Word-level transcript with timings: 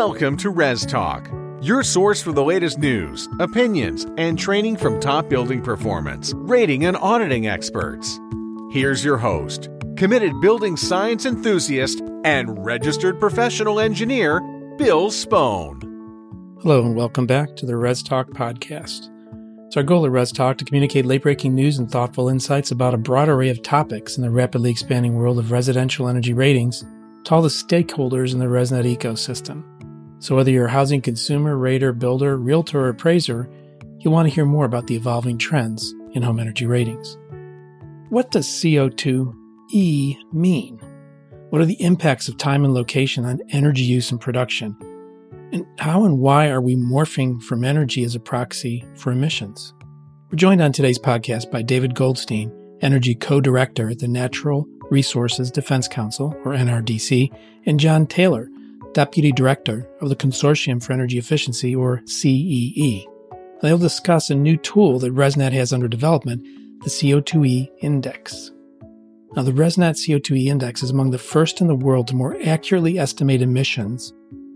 Welcome 0.00 0.38
to 0.38 0.48
Res 0.48 0.86
Talk, 0.86 1.30
your 1.60 1.82
source 1.82 2.22
for 2.22 2.32
the 2.32 2.42
latest 2.42 2.78
news, 2.78 3.28
opinions, 3.38 4.06
and 4.16 4.38
training 4.38 4.78
from 4.78 4.98
top 4.98 5.28
building 5.28 5.60
performance, 5.60 6.32
rating, 6.36 6.86
and 6.86 6.96
auditing 6.96 7.48
experts. 7.48 8.18
Here's 8.72 9.04
your 9.04 9.18
host, 9.18 9.68
committed 9.98 10.32
building 10.40 10.78
science 10.78 11.26
enthusiast 11.26 12.00
and 12.24 12.64
registered 12.64 13.20
professional 13.20 13.78
engineer, 13.78 14.40
Bill 14.78 15.10
Spohn. 15.10 15.82
Hello, 16.62 16.82
and 16.82 16.96
welcome 16.96 17.26
back 17.26 17.54
to 17.56 17.66
the 17.66 17.76
Res 17.76 18.02
Talk 18.02 18.30
podcast. 18.30 19.10
It's 19.66 19.76
our 19.76 19.82
goal 19.82 20.06
at 20.06 20.12
Res 20.12 20.32
Talk 20.32 20.56
to 20.56 20.64
communicate 20.64 21.04
late 21.04 21.24
breaking 21.24 21.54
news 21.54 21.78
and 21.78 21.90
thoughtful 21.90 22.30
insights 22.30 22.70
about 22.70 22.94
a 22.94 22.98
broad 22.98 23.28
array 23.28 23.50
of 23.50 23.62
topics 23.62 24.16
in 24.16 24.22
the 24.22 24.30
rapidly 24.30 24.70
expanding 24.70 25.16
world 25.16 25.38
of 25.38 25.50
residential 25.50 26.08
energy 26.08 26.32
ratings 26.32 26.86
to 27.24 27.34
all 27.34 27.42
the 27.42 27.48
stakeholders 27.48 28.32
in 28.32 28.38
the 28.38 28.46
ResNet 28.46 28.96
ecosystem. 28.96 29.62
So, 30.20 30.36
whether 30.36 30.50
you're 30.50 30.66
a 30.66 30.70
housing 30.70 31.00
consumer, 31.00 31.56
rater, 31.56 31.94
builder, 31.94 32.36
realtor, 32.36 32.80
or 32.80 32.88
appraiser, 32.90 33.48
you'll 33.98 34.12
want 34.12 34.28
to 34.28 34.34
hear 34.34 34.44
more 34.44 34.66
about 34.66 34.86
the 34.86 34.94
evolving 34.94 35.38
trends 35.38 35.94
in 36.12 36.22
home 36.22 36.38
energy 36.38 36.66
ratings. 36.66 37.16
What 38.10 38.30
does 38.30 38.46
CO2e 38.46 40.16
mean? 40.32 40.78
What 41.48 41.62
are 41.62 41.66
the 41.66 41.82
impacts 41.82 42.28
of 42.28 42.36
time 42.36 42.64
and 42.64 42.74
location 42.74 43.24
on 43.24 43.40
energy 43.48 43.82
use 43.82 44.10
and 44.10 44.20
production? 44.20 44.76
And 45.52 45.66
how 45.78 46.04
and 46.04 46.18
why 46.18 46.48
are 46.50 46.60
we 46.60 46.76
morphing 46.76 47.42
from 47.42 47.64
energy 47.64 48.04
as 48.04 48.14
a 48.14 48.20
proxy 48.20 48.84
for 48.96 49.12
emissions? 49.12 49.72
We're 50.30 50.36
joined 50.36 50.60
on 50.60 50.72
today's 50.72 50.98
podcast 50.98 51.50
by 51.50 51.62
David 51.62 51.94
Goldstein, 51.94 52.52
Energy 52.82 53.14
Co 53.14 53.40
Director 53.40 53.88
at 53.88 54.00
the 54.00 54.06
Natural 54.06 54.66
Resources 54.90 55.50
Defense 55.50 55.88
Council, 55.88 56.36
or 56.44 56.52
NRDC, 56.52 57.34
and 57.64 57.80
John 57.80 58.06
Taylor, 58.06 58.48
Deputy 58.92 59.32
Director 59.32 59.88
of 60.00 60.08
the 60.08 60.16
Consortium 60.16 60.82
for 60.82 60.92
Energy 60.92 61.18
Efficiency, 61.18 61.74
or 61.74 62.02
CEE. 62.06 63.06
They'll 63.62 63.78
discuss 63.78 64.30
a 64.30 64.34
new 64.34 64.56
tool 64.56 64.98
that 65.00 65.14
ResNet 65.14 65.52
has 65.52 65.72
under 65.72 65.88
development, 65.88 66.42
the 66.82 66.90
CO2e 66.90 67.68
Index. 67.80 68.50
Now, 69.36 69.42
the 69.42 69.52
ResNet 69.52 69.94
CO2e 69.94 70.46
Index 70.46 70.82
is 70.82 70.90
among 70.90 71.10
the 71.10 71.18
first 71.18 71.60
in 71.60 71.68
the 71.68 71.74
world 71.74 72.08
to 72.08 72.16
more 72.16 72.36
accurately 72.44 72.98
estimate 72.98 73.42
emissions 73.42 74.12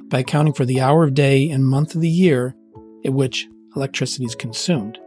by 0.08 0.20
accounting 0.20 0.54
for 0.54 0.64
the 0.64 0.80
hour 0.80 1.04
of 1.04 1.14
day 1.14 1.50
and 1.50 1.64
month 1.64 1.94
of 1.94 2.00
the 2.00 2.08
year 2.08 2.56
at 3.04 3.12
which 3.12 3.46
electricity 3.76 4.24
is 4.24 4.34
consumed. 4.34 4.98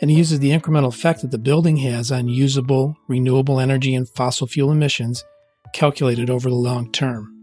And 0.00 0.10
it 0.10 0.14
uses 0.14 0.40
the 0.40 0.50
incremental 0.50 0.88
effect 0.88 1.22
that 1.22 1.30
the 1.30 1.38
building 1.38 1.76
has 1.78 2.10
on 2.10 2.28
usable, 2.28 2.96
renewable 3.06 3.60
energy 3.60 3.94
and 3.94 4.08
fossil 4.08 4.46
fuel 4.46 4.72
emissions 4.72 5.24
calculated 5.72 6.30
over 6.30 6.48
the 6.48 6.56
long 6.56 6.90
term. 6.90 7.33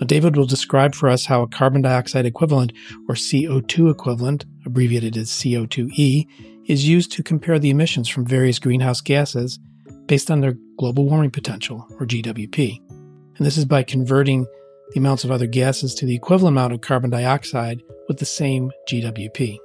Now, 0.00 0.06
David 0.06 0.36
will 0.36 0.46
describe 0.46 0.94
for 0.94 1.08
us 1.08 1.26
how 1.26 1.42
a 1.42 1.48
carbon 1.48 1.82
dioxide 1.82 2.24
equivalent, 2.24 2.72
or 3.08 3.16
CO2 3.16 3.90
equivalent, 3.90 4.46
abbreviated 4.64 5.16
as 5.16 5.28
CO2e, 5.28 6.26
is 6.66 6.88
used 6.88 7.10
to 7.12 7.22
compare 7.22 7.58
the 7.58 7.70
emissions 7.70 8.08
from 8.08 8.24
various 8.24 8.58
greenhouse 8.58 9.00
gases 9.00 9.58
based 10.06 10.30
on 10.30 10.40
their 10.40 10.54
global 10.78 11.06
warming 11.06 11.30
potential, 11.30 11.84
or 11.98 12.06
GWP. 12.06 12.80
And 12.88 13.46
this 13.46 13.56
is 13.56 13.64
by 13.64 13.82
converting 13.82 14.46
the 14.92 15.00
amounts 15.00 15.24
of 15.24 15.30
other 15.30 15.46
gases 15.46 15.94
to 15.96 16.06
the 16.06 16.14
equivalent 16.14 16.54
amount 16.54 16.72
of 16.72 16.80
carbon 16.80 17.10
dioxide 17.10 17.82
with 18.06 18.18
the 18.18 18.24
same 18.24 18.70
GWP. 18.88 19.58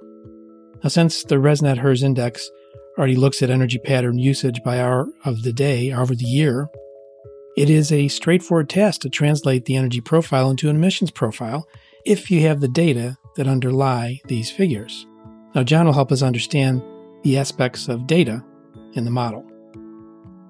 Now, 0.83 0.89
since 0.89 1.23
the 1.23 1.35
ResNet 1.35 1.77
HERS 1.77 2.03
index 2.03 2.49
already 2.97 3.15
looks 3.15 3.41
at 3.41 3.49
energy 3.49 3.79
pattern 3.79 4.17
usage 4.17 4.61
by 4.63 4.79
hour 4.79 5.07
of 5.25 5.43
the 5.43 5.53
day, 5.53 5.91
hour 5.91 6.03
of 6.03 6.17
the 6.17 6.25
year, 6.25 6.67
it 7.55 7.69
is 7.69 7.91
a 7.91 8.07
straightforward 8.07 8.69
task 8.69 9.01
to 9.01 9.09
translate 9.09 9.65
the 9.65 9.75
energy 9.75 10.01
profile 10.01 10.49
into 10.49 10.69
an 10.69 10.75
emissions 10.75 11.11
profile 11.11 11.67
if 12.05 12.31
you 12.31 12.41
have 12.41 12.61
the 12.61 12.67
data 12.67 13.17
that 13.35 13.47
underlie 13.47 14.19
these 14.25 14.51
figures. 14.51 15.05
Now, 15.53 15.63
John 15.63 15.85
will 15.85 15.93
help 15.93 16.11
us 16.11 16.21
understand 16.21 16.81
the 17.23 17.37
aspects 17.37 17.87
of 17.87 18.07
data 18.07 18.43
in 18.93 19.05
the 19.05 19.11
model. 19.11 19.45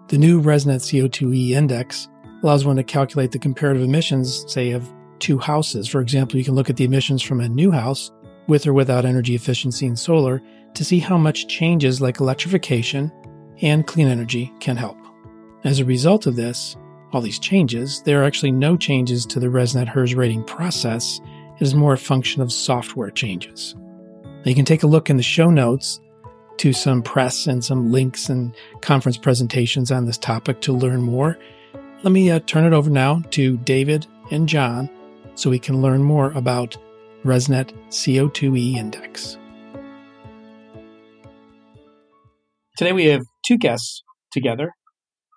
The 0.08 0.18
new 0.18 0.42
ResNet 0.42 0.80
CO2e 0.80 1.52
index 1.52 2.08
allows 2.42 2.66
one 2.66 2.76
to 2.78 2.84
calculate 2.84 3.32
the 3.32 3.40
comparative 3.40 3.84
emissions, 3.84 4.46
say, 4.52 4.72
of 4.72 4.92
two 5.20 5.38
houses. 5.38 5.88
For 5.88 6.02
example, 6.02 6.38
you 6.38 6.44
can 6.44 6.56
look 6.56 6.70
at 6.70 6.78
the 6.78 6.84
emissions 6.84 7.22
from 7.22 7.40
a 7.40 7.50
new 7.50 7.72
house 7.72 8.12
with 8.48 8.68
or 8.68 8.74
without 8.74 9.06
energy 9.06 9.36
efficiency 9.36 9.88
and 9.88 9.98
solar 9.98 10.42
to 10.74 10.84
see 10.84 11.00
how 11.00 11.18
much 11.18 11.48
changes 11.48 12.02
like 12.02 12.20
electrification 12.20 13.12
and 13.62 13.88
clean 13.88 14.08
energy 14.08 14.52
can 14.60 14.76
help. 14.76 14.98
As 15.64 15.80
a 15.80 15.86
result 15.86 16.26
of 16.26 16.36
this, 16.36 16.76
all 17.14 17.22
these 17.22 17.40
changes, 17.40 18.02
there 18.02 18.22
are 18.22 18.26
actually 18.26 18.52
no 18.52 18.76
changes 18.76 19.26
to 19.28 19.40
the 19.40 19.48
ResNet 19.48 19.88
HERS 19.88 20.16
rating 20.16 20.44
process. 20.44 21.22
It 21.56 21.62
is 21.62 21.76
more 21.76 21.94
a 21.94 21.98
function 21.98 22.42
of 22.42 22.52
software 22.52 23.12
changes. 23.12 23.76
Now 24.24 24.50
you 24.50 24.56
can 24.56 24.66
take 24.66 24.84
a 24.84 24.88
look 24.88 25.10
in 25.10 25.18
the 25.18 25.24
show 25.24 25.50
notes 25.50 26.00
to 26.58 26.74
some 26.74 27.02
press 27.02 27.48
and 27.48 27.64
some 27.64 27.92
links 27.92 28.30
and 28.30 28.56
conference 28.82 29.18
presentations 29.18 29.92
on 29.92 30.06
this 30.06 30.18
topic 30.18 30.62
to 30.62 30.74
learn 30.74 31.02
more. 31.02 31.38
Let 32.04 32.12
me 32.12 32.30
uh, 32.30 32.40
turn 32.40 32.66
it 32.66 32.74
over 32.74 32.90
now 32.90 33.22
to 33.32 33.58
David 33.58 34.08
and 34.32 34.50
John 34.50 34.90
so 35.36 35.50
we 35.50 35.60
can 35.60 35.82
learn 35.82 36.04
more 36.04 36.32
about 36.32 36.78
ResNet 37.24 37.72
CO2e 37.90 38.76
Index. 38.76 39.38
Today 42.78 42.92
we 42.92 43.06
have 43.06 43.22
two 43.46 43.58
guests 43.58 44.04
together 44.32 44.74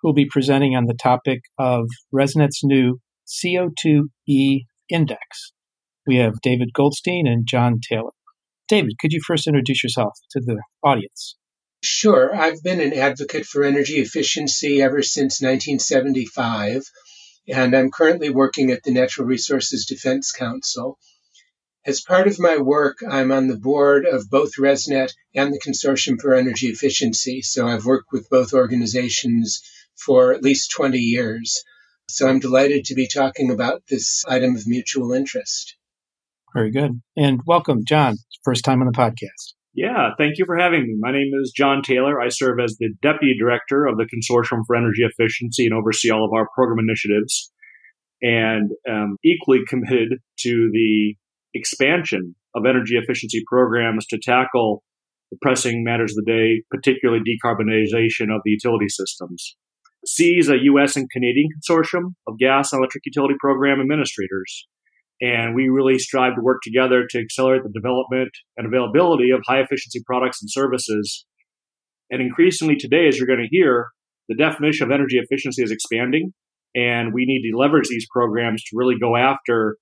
will 0.07 0.13
be 0.13 0.25
presenting 0.31 0.73
on 0.73 0.85
the 0.85 0.93
topic 0.93 1.41
of 1.59 1.85
ResNet's 2.15 2.63
new 2.63 2.97
CO2e 3.27 4.61
Index. 4.89 5.51
We 6.07 6.15
have 6.15 6.39
David 6.41 6.69
Goldstein 6.73 7.27
and 7.27 7.45
John 7.45 7.81
Taylor. 7.81 8.11
David, 8.69 8.93
could 9.01 9.11
you 9.11 9.19
first 9.27 9.47
introduce 9.47 9.83
yourself 9.83 10.13
to 10.31 10.39
the 10.39 10.61
audience? 10.81 11.35
Sure. 11.83 12.33
I've 12.33 12.63
been 12.63 12.79
an 12.79 12.93
advocate 12.93 13.45
for 13.45 13.65
energy 13.65 13.95
efficiency 13.95 14.81
ever 14.81 15.03
since 15.03 15.41
1975, 15.41 16.83
and 17.49 17.75
I'm 17.75 17.91
currently 17.91 18.29
working 18.29 18.71
at 18.71 18.83
the 18.83 18.91
Natural 18.91 19.27
Resources 19.27 19.85
Defense 19.85 20.31
Council. 20.31 20.97
As 21.85 21.99
part 21.99 22.27
of 22.27 22.39
my 22.39 22.57
work, 22.57 22.99
I'm 23.05 23.33
on 23.33 23.47
the 23.47 23.57
board 23.57 24.05
of 24.05 24.29
both 24.29 24.51
ResNet 24.57 25.11
and 25.35 25.53
the 25.53 25.59
Consortium 25.59 26.17
for 26.21 26.33
Energy 26.33 26.67
Efficiency. 26.67 27.41
So 27.41 27.67
I've 27.67 27.85
worked 27.85 28.13
with 28.13 28.29
both 28.29 28.53
organizations 28.53 29.61
for 30.03 30.33
at 30.33 30.43
least 30.43 30.71
20 30.75 30.97
years. 30.97 31.63
So 32.09 32.27
I'm 32.27 32.39
delighted 32.39 32.85
to 32.85 32.95
be 32.95 33.07
talking 33.07 33.51
about 33.51 33.83
this 33.89 34.23
item 34.27 34.55
of 34.55 34.63
mutual 34.65 35.13
interest. 35.13 35.75
Very 36.53 36.71
good. 36.71 37.01
And 37.17 37.41
welcome, 37.45 37.83
John. 37.85 38.15
First 38.43 38.63
time 38.63 38.81
on 38.81 38.87
the 38.87 38.97
podcast. 38.97 39.53
Yeah, 39.73 40.09
thank 40.17 40.39
you 40.39 40.45
for 40.45 40.57
having 40.57 40.87
me. 40.87 40.95
My 40.97 41.11
name 41.11 41.31
is 41.39 41.53
John 41.55 41.83
Taylor. 41.83 42.19
I 42.19 42.29
serve 42.29 42.59
as 42.59 42.77
the 42.79 42.89
Deputy 43.01 43.35
Director 43.37 43.85
of 43.85 43.97
the 43.97 44.05
Consortium 44.05 44.63
for 44.65 44.75
Energy 44.75 45.03
Efficiency 45.03 45.65
and 45.65 45.73
oversee 45.75 46.09
all 46.09 46.25
of 46.25 46.33
our 46.33 46.47
program 46.55 46.79
initiatives 46.79 47.51
and 48.21 48.71
am 48.87 49.17
equally 49.23 49.59
committed 49.67 50.19
to 50.39 50.69
the 50.73 51.15
expansion 51.53 52.35
of 52.55 52.65
energy 52.65 52.95
efficiency 52.97 53.43
programs 53.45 54.07
to 54.07 54.17
tackle 54.17 54.83
the 55.31 55.37
pressing 55.41 55.83
matters 55.83 56.17
of 56.17 56.25
the 56.25 56.31
day, 56.31 56.63
particularly 56.71 57.21
decarbonization 57.21 58.33
of 58.33 58.41
the 58.43 58.51
utility 58.51 58.89
systems. 58.89 59.55
CEE 60.07 60.39
is 60.39 60.49
a 60.49 60.63
U.S. 60.63 60.95
and 60.95 61.09
Canadian 61.09 61.49
consortium 61.51 62.13
of 62.27 62.37
gas 62.39 62.71
and 62.71 62.79
electric 62.79 63.05
utility 63.05 63.35
program 63.39 63.81
administrators. 63.81 64.65
And 65.19 65.53
we 65.53 65.67
really 65.67 65.99
strive 65.99 66.35
to 66.35 66.41
work 66.41 66.59
together 66.63 67.05
to 67.09 67.19
accelerate 67.19 67.63
the 67.63 67.71
development 67.73 68.29
and 68.55 68.65
availability 68.65 69.31
of 69.31 69.41
high 69.45 69.59
efficiency 69.59 70.01
products 70.05 70.41
and 70.41 70.49
services. 70.49 71.25
And 72.09 72.21
increasingly 72.21 72.77
today, 72.77 73.07
as 73.07 73.17
you're 73.17 73.27
going 73.27 73.41
to 73.41 73.49
hear, 73.49 73.87
the 74.29 74.35
definition 74.35 74.85
of 74.85 74.93
energy 74.93 75.17
efficiency 75.17 75.61
is 75.61 75.71
expanding. 75.71 76.33
And 76.73 77.13
we 77.13 77.25
need 77.25 77.49
to 77.49 77.57
leverage 77.57 77.89
these 77.89 78.07
programs 78.09 78.63
to 78.63 78.77
really 78.77 78.95
go 78.99 79.17
after 79.17 79.75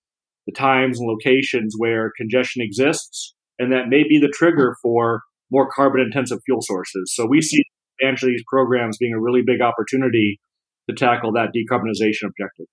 the 0.48 0.54
times 0.54 1.00
and 1.00 1.08
locations 1.08 1.76
where 1.78 2.12
congestion 2.18 2.64
exists. 2.64 3.36
And 3.60 3.72
that 3.74 3.90
may 3.90 4.04
be 4.08 4.20
the 4.20 4.34
trigger 4.34 4.76
for 4.82 5.22
more 5.52 5.70
carbon 5.70 6.02
intensive 6.02 6.40
fuel 6.46 6.62
sources. 6.62 7.14
So 7.14 7.28
we 7.28 7.42
see 7.42 7.62
expansion 8.00 8.30
of 8.30 8.34
these 8.34 8.44
programs 8.48 8.98
being 8.98 9.14
a 9.14 9.20
really 9.20 9.42
big 9.46 9.62
opportunity 9.62 10.40
to 10.90 10.96
tackle 10.96 11.32
that 11.34 11.50
decarbonization 11.56 12.28
objective. 12.28 12.68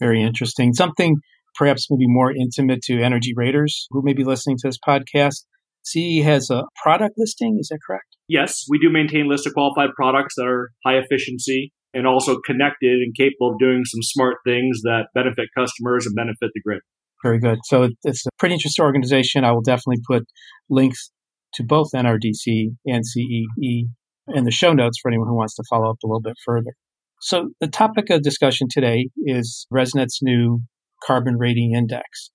Very 0.00 0.22
interesting. 0.22 0.72
Something 0.72 1.16
perhaps 1.54 1.88
maybe 1.90 2.06
more 2.06 2.32
intimate 2.32 2.80
to 2.82 3.02
energy 3.02 3.34
raters 3.36 3.86
who 3.90 4.02
may 4.02 4.14
be 4.14 4.24
listening 4.24 4.56
to 4.58 4.68
this 4.68 4.78
podcast. 4.86 5.44
CE 5.84 6.22
has 6.22 6.48
a 6.48 6.62
product 6.82 7.14
listing, 7.18 7.58
is 7.60 7.68
that 7.68 7.80
correct? 7.86 8.06
Yes, 8.28 8.64
we 8.68 8.78
do 8.78 8.88
maintain 8.88 9.26
a 9.26 9.28
list 9.28 9.46
of 9.46 9.52
qualified 9.52 9.90
products 9.96 10.34
that 10.36 10.46
are 10.46 10.70
high 10.86 10.96
efficiency 10.96 11.72
and 11.92 12.06
also 12.06 12.38
connected 12.46 13.00
and 13.02 13.14
capable 13.16 13.52
of 13.52 13.58
doing 13.58 13.82
some 13.84 14.02
smart 14.02 14.36
things 14.46 14.80
that 14.82 15.08
benefit 15.14 15.48
customers 15.56 16.06
and 16.06 16.14
benefit 16.14 16.50
the 16.54 16.60
grid. 16.64 16.80
Very 17.22 17.38
good. 17.38 17.58
So 17.64 17.88
it's 18.04 18.26
a 18.26 18.30
pretty 18.38 18.54
interesting 18.54 18.84
organization. 18.84 19.44
I 19.44 19.52
will 19.52 19.60
definitely 19.60 20.02
put 20.08 20.24
links 20.70 21.10
to 21.54 21.64
both 21.64 21.88
NRDC 21.94 22.76
and 22.86 23.06
CEE 23.06 23.88
in 24.28 24.44
the 24.44 24.50
show 24.50 24.72
notes 24.72 24.98
for 25.00 25.10
anyone 25.10 25.28
who 25.28 25.36
wants 25.36 25.54
to 25.56 25.64
follow 25.68 25.90
up 25.90 25.98
a 26.02 26.06
little 26.06 26.20
bit 26.20 26.36
further. 26.44 26.72
So 27.20 27.50
the 27.60 27.68
topic 27.68 28.10
of 28.10 28.22
discussion 28.22 28.68
today 28.70 29.08
is 29.24 29.66
ResNet's 29.72 30.20
new 30.22 30.62
carbon 31.04 31.36
rating 31.36 31.74
index. 31.74 32.30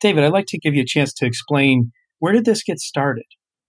David, 0.00 0.24
I'd 0.24 0.32
like 0.32 0.46
to 0.48 0.58
give 0.58 0.74
you 0.74 0.82
a 0.82 0.86
chance 0.86 1.12
to 1.14 1.26
explain 1.26 1.92
where 2.18 2.32
did 2.32 2.44
this 2.44 2.62
get 2.62 2.78
started? 2.78 3.26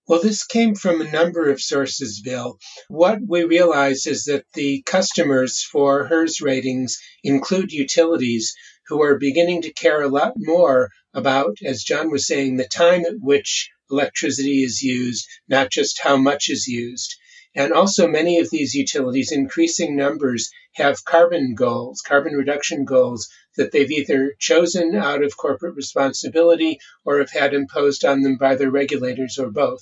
Well, 0.08 0.22
this 0.22 0.46
came 0.46 0.76
from 0.76 1.02
a 1.02 1.12
number 1.12 1.50
of 1.50 1.60
sources, 1.60 2.22
Bill. 2.24 2.60
What 2.90 3.20
we 3.28 3.44
realize 3.44 4.06
is 4.06 4.26
that 4.26 4.46
the 4.54 4.84
customers 4.86 5.64
for 5.64 6.06
HERS 6.06 6.42
ratings 6.42 7.00
include 7.24 7.72
utilities 7.72 8.54
who 8.88 9.02
are 9.02 9.18
beginning 9.18 9.64
to 9.64 9.74
care 9.74 10.04
a 10.04 10.08
lot 10.08 10.34
more 10.38 10.90
about, 11.14 11.58
as 11.66 11.84
John 11.84 12.12
was 12.12 12.28
saying, 12.28 12.58
the 12.58 12.68
time 12.68 13.04
at 13.06 13.16
which 13.20 13.70
electricity 13.90 14.62
is 14.62 14.82
used, 14.82 15.28
not 15.48 15.72
just 15.72 16.00
how 16.04 16.18
much 16.18 16.50
is 16.50 16.68
used. 16.68 17.16
And 17.58 17.72
also, 17.72 18.06
many 18.06 18.40
of 18.40 18.50
these 18.50 18.76
utilities, 18.76 19.32
increasing 19.32 19.96
numbers, 19.96 20.52
have 20.74 21.06
carbon 21.06 21.56
goals, 21.56 22.02
carbon 22.02 22.34
reduction 22.34 22.84
goals 22.84 23.30
that 23.56 23.72
they've 23.72 23.92
either 23.92 24.36
chosen 24.40 24.94
out 24.94 25.24
of 25.24 25.38
corporate 25.38 25.76
responsibility 25.76 26.80
or 27.06 27.20
have 27.20 27.32
had 27.32 27.54
imposed 27.54 28.04
on 28.04 28.24
them 28.24 28.36
by 28.36 28.56
their 28.56 28.70
regulators 28.70 29.40
or 29.40 29.50
both. 29.50 29.82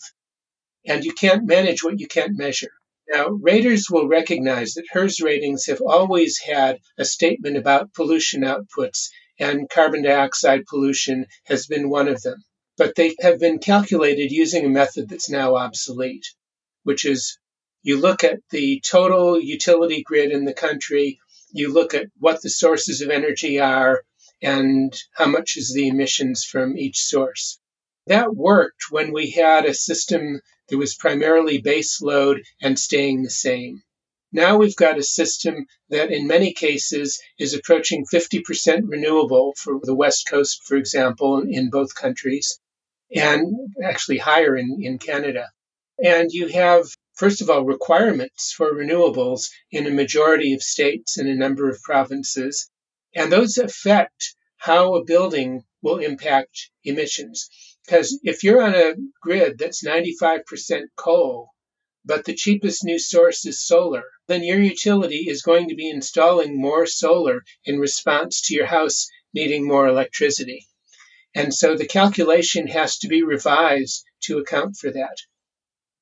And 0.86 1.04
you 1.04 1.14
can't 1.14 1.48
manage 1.48 1.84
what 1.84 2.00
you 2.00 2.08
can't 2.08 2.38
measure. 2.38 2.70
Now, 3.10 3.30
raters 3.30 3.88
will 3.90 4.08
recognize 4.08 4.74
that 4.74 4.88
HERS 4.92 5.20
ratings 5.20 5.66
have 5.66 5.82
always 5.82 6.38
had 6.38 6.78
a 6.98 7.06
statement 7.06 7.58
about 7.58 7.94
pollution 7.94 8.42
outputs, 8.44 9.10
and 9.40 9.68
carbon 9.68 10.04
dioxide 10.04 10.66
pollution 10.68 11.26
has 11.46 11.66
been 11.66 11.90
one 11.90 12.08
of 12.08 12.22
them. 12.22 12.44
But 12.78 12.94
they 12.96 13.16
have 13.20 13.40
been 13.40 13.58
calculated 13.58 14.32
using 14.32 14.66
a 14.66 14.70
method 14.70 15.10
that's 15.10 15.30
now 15.30 15.56
obsolete, 15.56 16.28
which 16.84 17.04
is 17.04 17.40
you 17.84 18.00
look 18.00 18.24
at 18.24 18.40
the 18.50 18.82
total 18.84 19.40
utility 19.40 20.02
grid 20.02 20.32
in 20.32 20.46
the 20.46 20.54
country, 20.54 21.20
you 21.52 21.72
look 21.72 21.94
at 21.94 22.08
what 22.18 22.42
the 22.42 22.50
sources 22.50 23.02
of 23.02 23.10
energy 23.10 23.60
are, 23.60 24.04
and 24.42 24.94
how 25.14 25.26
much 25.28 25.56
is 25.56 25.74
the 25.74 25.88
emissions 25.88 26.44
from 26.44 26.78
each 26.78 27.04
source. 27.04 27.60
That 28.08 28.36
worked 28.36 28.90
when 28.90 29.14
we 29.14 29.32
had 29.32 29.66
a 29.66 29.74
system 29.74 30.42
that 30.68 30.78
was 30.78 30.96
primarily 30.96 31.60
base 31.60 32.02
load 32.02 32.42
and 32.62 32.78
staying 32.78 33.24
the 33.24 33.30
same. 33.30 33.84
Now 34.32 34.58
we've 34.58 34.76
got 34.76 34.98
a 34.98 35.04
system 35.04 35.68
that 35.90 36.12
in 36.12 36.26
many 36.26 36.54
cases 36.54 37.22
is 37.38 37.54
approaching 37.54 38.04
50% 38.12 38.82
renewable 38.88 39.54
for 39.58 39.80
the 39.84 39.96
West 39.96 40.28
Coast, 40.28 40.64
for 40.66 40.76
example, 40.76 41.44
in 41.48 41.70
both 41.70 41.94
countries, 41.94 42.60
and 43.16 43.54
actually 43.84 44.18
higher 44.18 44.58
in, 44.58 44.80
in 44.82 44.98
Canada. 44.98 45.50
And 46.04 46.32
you 46.32 46.48
have, 46.48 46.86
first 47.16 47.42
of 47.42 47.50
all, 47.50 47.64
requirements 47.64 48.52
for 48.52 48.74
renewables 48.74 49.50
in 49.72 49.88
a 49.88 49.92
majority 49.92 50.54
of 50.54 50.64
states 50.64 51.18
and 51.18 51.30
a 51.30 51.36
number 51.36 51.70
of 51.70 51.82
provinces. 51.82 52.70
And 53.16 53.32
those 53.32 53.58
affect 53.58 54.36
how 54.58 54.96
a 54.96 55.04
building 55.04 55.64
will 55.82 55.98
impact 55.98 56.70
emissions. 56.84 57.50
Because 57.86 58.20
if 58.24 58.44
you're 58.44 58.62
on 58.62 58.76
a 58.76 58.96
grid 59.22 59.58
that's 59.58 59.84
95% 59.84 60.84
coal, 60.96 61.50
but 62.06 62.26
the 62.26 62.34
cheapest 62.34 62.84
new 62.84 62.98
source 62.98 63.46
is 63.46 63.66
solar, 63.66 64.04
then 64.28 64.44
your 64.44 64.60
utility 64.60 65.26
is 65.28 65.42
going 65.42 65.70
to 65.70 65.76
be 65.76 65.90
installing 65.90 66.60
more 66.60 66.86
solar 66.86 67.44
in 67.66 67.80
response 67.80 68.42
to 68.42 68.56
your 68.56 68.66
house 68.66 69.08
needing 69.34 69.68
more 69.68 69.88
electricity. 69.88 70.68
And 71.36 71.54
so 71.54 71.76
the 71.76 71.88
calculation 71.88 72.68
has 72.68 72.98
to 73.00 73.08
be 73.08 73.24
revised 73.24 74.06
to 74.24 74.38
account 74.38 74.78
for 74.78 74.92
that. 74.92 75.18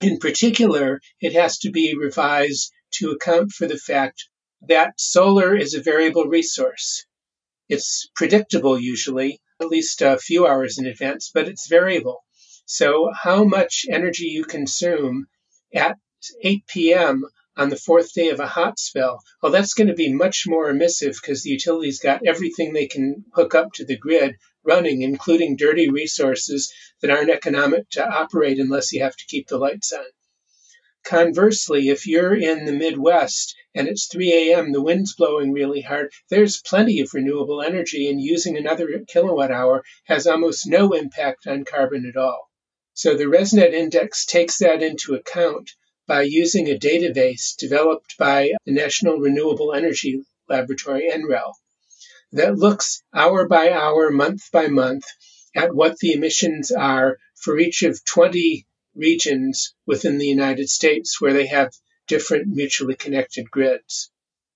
In 0.02 0.18
particular, 0.18 1.00
it 1.20 1.34
has 1.34 1.60
to 1.60 1.70
be 1.70 1.96
revised 1.96 2.72
to 2.94 3.12
account 3.12 3.52
for 3.52 3.68
the 3.68 3.78
fact 3.78 4.28
that 4.68 5.00
solar 5.00 5.56
is 5.56 5.76
a 5.76 5.82
variable 5.82 6.26
resource. 6.26 7.06
It's 7.70 8.10
predictable 8.16 8.80
usually, 8.80 9.40
at 9.60 9.68
least 9.68 10.02
a 10.02 10.18
few 10.18 10.48
hours 10.48 10.80
in 10.80 10.88
advance, 10.88 11.30
but 11.32 11.48
it's 11.48 11.68
variable. 11.68 12.26
So, 12.66 13.12
how 13.22 13.44
much 13.44 13.86
energy 13.90 14.26
you 14.26 14.44
consume 14.44 15.28
at 15.72 15.98
8 16.42 16.66
p.m. 16.66 17.24
on 17.58 17.70
the 17.70 17.76
fourth 17.76 18.14
day 18.14 18.30
of 18.30 18.40
a 18.40 18.48
hot 18.48 18.80
spell, 18.80 19.22
well, 19.44 19.52
that's 19.52 19.74
going 19.74 19.88
to 19.88 19.94
be 19.94 20.14
much 20.14 20.46
more 20.48 20.70
emissive 20.70 21.18
because 21.22 21.44
the 21.44 21.50
utility's 21.50 22.00
got 22.00 22.26
everything 22.26 22.72
they 22.72 22.88
can 22.88 23.26
hook 23.34 23.54
up 23.54 23.74
to 23.74 23.86
the 23.86 23.98
grid 23.98 24.38
running, 24.64 25.02
including 25.02 25.58
dirty 25.58 25.90
resources 25.90 26.74
that 27.02 27.12
aren't 27.12 27.30
economic 27.30 27.90
to 27.90 28.08
operate 28.08 28.58
unless 28.58 28.94
you 28.94 29.04
have 29.04 29.16
to 29.16 29.26
keep 29.28 29.48
the 29.48 29.58
lights 29.58 29.92
on. 29.92 30.06
Conversely, 31.04 31.90
if 31.90 32.08
you're 32.08 32.34
in 32.34 32.66
the 32.66 32.72
Midwest 32.72 33.56
and 33.76 33.88
it's 33.88 34.08
3 34.08 34.32
a.m., 34.32 34.72
the 34.72 34.82
wind's 34.82 35.16
blowing 35.16 35.52
really 35.52 35.82
hard, 35.82 36.14
there's 36.30 36.62
plenty 36.62 37.02
of 37.02 37.14
renewable 37.14 37.62
energy, 37.62 38.08
and 38.10 38.22
using 38.22 38.56
another 38.56 39.04
kilowatt 39.08 39.52
hour 39.52 39.84
has 40.06 40.28
almost 40.28 40.68
no 40.68 40.94
impact 40.94 41.48
on 41.48 41.66
carbon 41.66 42.06
at 42.08 42.16
all. 42.16 42.50
So 42.94 43.16
the 43.16 43.26
ResNet 43.26 43.74
index 43.74 44.26
takes 44.26 44.60
that 44.60 44.84
into 44.84 45.16
account 45.16 45.72
by 46.08 46.24
using 46.24 46.68
a 46.68 46.78
database 46.78 47.56
developed 47.58 48.18
by 48.18 48.52
the 48.66 48.72
National 48.72 49.18
Renewable 49.18 49.74
Energy 49.74 50.24
Laboratory, 50.50 51.10
NREL, 51.12 51.54
that 52.32 52.58
looks 52.58 53.04
hour 53.14 53.48
by 53.48 53.72
hour, 53.72 54.10
month 54.10 54.50
by 54.52 54.68
month 54.68 55.06
at 55.56 55.76
what 55.76 55.98
the 56.00 56.14
emissions 56.14 56.72
are 56.72 57.18
for 57.36 57.60
each 57.60 57.84
of 57.84 58.04
20 58.06 58.66
regions 58.96 59.74
within 59.86 60.18
the 60.18 60.28
United 60.28 60.70
States 60.70 61.20
where 61.22 61.34
they 61.34 61.48
have 61.48 61.74
different 62.08 62.48
mutually 62.48 62.96
connected 62.96 63.50
grids. 63.50 64.12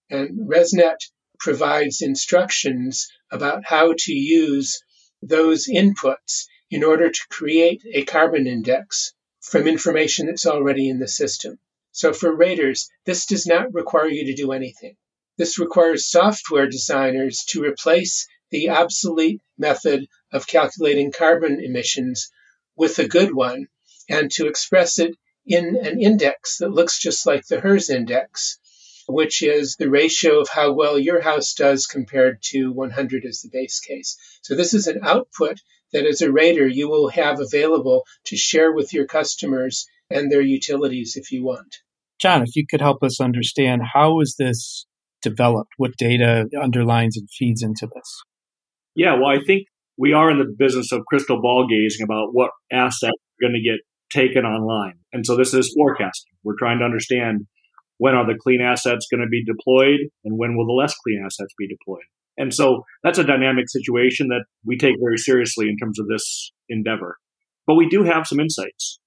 And 0.09 0.47
ResNet 0.49 0.97
provides 1.39 2.01
instructions 2.01 3.07
about 3.31 3.65
how 3.65 3.93
to 3.97 4.13
use 4.13 4.81
those 5.21 5.67
inputs 5.67 6.47
in 6.69 6.83
order 6.83 7.09
to 7.09 7.27
create 7.29 7.81
a 7.93 8.03
carbon 8.05 8.47
index 8.47 9.13
from 9.45 9.67
information 9.67 10.25
that's 10.25 10.47
already 10.47 10.89
in 10.89 10.99
the 10.99 11.07
system. 11.07 11.59
So 11.91 12.13
for 12.13 12.35
raters, 12.35 12.89
this 13.05 13.25
does 13.25 13.45
not 13.45 13.73
require 13.73 14.07
you 14.07 14.25
to 14.25 14.33
do 14.33 14.51
anything. 14.51 14.97
This 15.37 15.59
requires 15.59 16.09
software 16.09 16.67
designers 16.67 17.45
to 17.49 17.63
replace 17.63 18.27
the 18.49 18.69
obsolete 18.69 19.41
method 19.57 20.07
of 20.31 20.47
calculating 20.47 21.11
carbon 21.11 21.59
emissions 21.63 22.31
with 22.75 22.97
a 22.99 23.07
good 23.07 23.33
one 23.33 23.67
and 24.09 24.31
to 24.31 24.47
express 24.47 24.97
it 24.97 25.15
in 25.45 25.75
an 25.75 26.01
index 26.01 26.57
that 26.57 26.71
looks 26.71 26.99
just 26.99 27.25
like 27.25 27.45
the 27.45 27.59
HERS 27.59 27.89
index, 27.89 28.57
which 29.07 29.43
is 29.43 29.75
the 29.75 29.89
ratio 29.89 30.39
of 30.39 30.49
how 30.49 30.73
well 30.73 30.97
your 30.97 31.21
house 31.21 31.53
does 31.53 31.85
compared 31.85 32.41
to 32.41 32.71
100 32.71 33.25
as 33.25 33.41
the 33.41 33.49
base 33.51 33.79
case. 33.79 34.17
So 34.41 34.55
this 34.55 34.73
is 34.73 34.87
an 34.87 35.01
output 35.03 35.59
that 35.93 36.05
as 36.05 36.21
a 36.21 36.31
rater 36.31 36.67
you 36.67 36.89
will 36.89 37.09
have 37.09 37.39
available 37.39 38.03
to 38.25 38.35
share 38.35 38.73
with 38.73 38.93
your 38.93 39.05
customers 39.05 39.85
and 40.09 40.31
their 40.31 40.41
utilities 40.41 41.15
if 41.15 41.31
you 41.31 41.43
want. 41.43 41.77
John, 42.19 42.43
if 42.43 42.55
you 42.55 42.65
could 42.69 42.81
help 42.81 43.03
us 43.03 43.19
understand 43.19 43.81
how 43.93 44.19
is 44.21 44.35
this 44.37 44.85
developed? 45.21 45.71
What 45.77 45.97
data 45.97 46.47
underlines 46.61 47.17
and 47.17 47.27
feeds 47.29 47.61
into 47.61 47.87
this? 47.93 48.23
Yeah, 48.95 49.15
well, 49.15 49.27
I 49.27 49.39
think 49.45 49.67
we 49.97 50.13
are 50.13 50.29
in 50.31 50.37
the 50.37 50.53
business 50.57 50.91
of 50.91 51.05
crystal 51.05 51.41
ball 51.41 51.67
gazing 51.67 52.03
about 52.03 52.29
what 52.31 52.51
assets 52.71 53.11
are 53.11 53.41
going 53.41 53.53
to 53.53 53.69
get 53.69 53.79
taken 54.11 54.45
online. 54.45 54.93
And 55.11 55.25
so 55.25 55.35
this 55.35 55.53
is 55.53 55.73
forecasting. 55.75 56.33
We're 56.43 56.57
trying 56.57 56.79
to 56.79 56.85
understand 56.85 57.47
when 57.97 58.13
are 58.13 58.25
the 58.25 58.39
clean 58.39 58.61
assets 58.61 59.07
going 59.09 59.21
to 59.21 59.27
be 59.27 59.43
deployed 59.43 59.99
and 60.23 60.37
when 60.37 60.55
will 60.55 60.67
the 60.67 60.73
less 60.73 60.95
clean 61.03 61.21
assets 61.25 61.53
be 61.57 61.67
deployed. 61.67 62.03
And 62.37 62.53
so 62.53 62.83
that's 63.03 63.17
a 63.17 63.23
dynamic 63.23 63.65
situation 63.69 64.27
that 64.27 64.45
we 64.65 64.77
take 64.77 64.95
very 65.01 65.17
seriously 65.17 65.69
in 65.69 65.77
terms 65.77 65.99
of 65.99 66.07
this 66.07 66.51
endeavor. 66.69 67.17
But 67.67 67.75
we 67.75 67.87
do 67.87 68.03
have 68.03 68.27
some 68.27 68.39
insights 68.39 68.99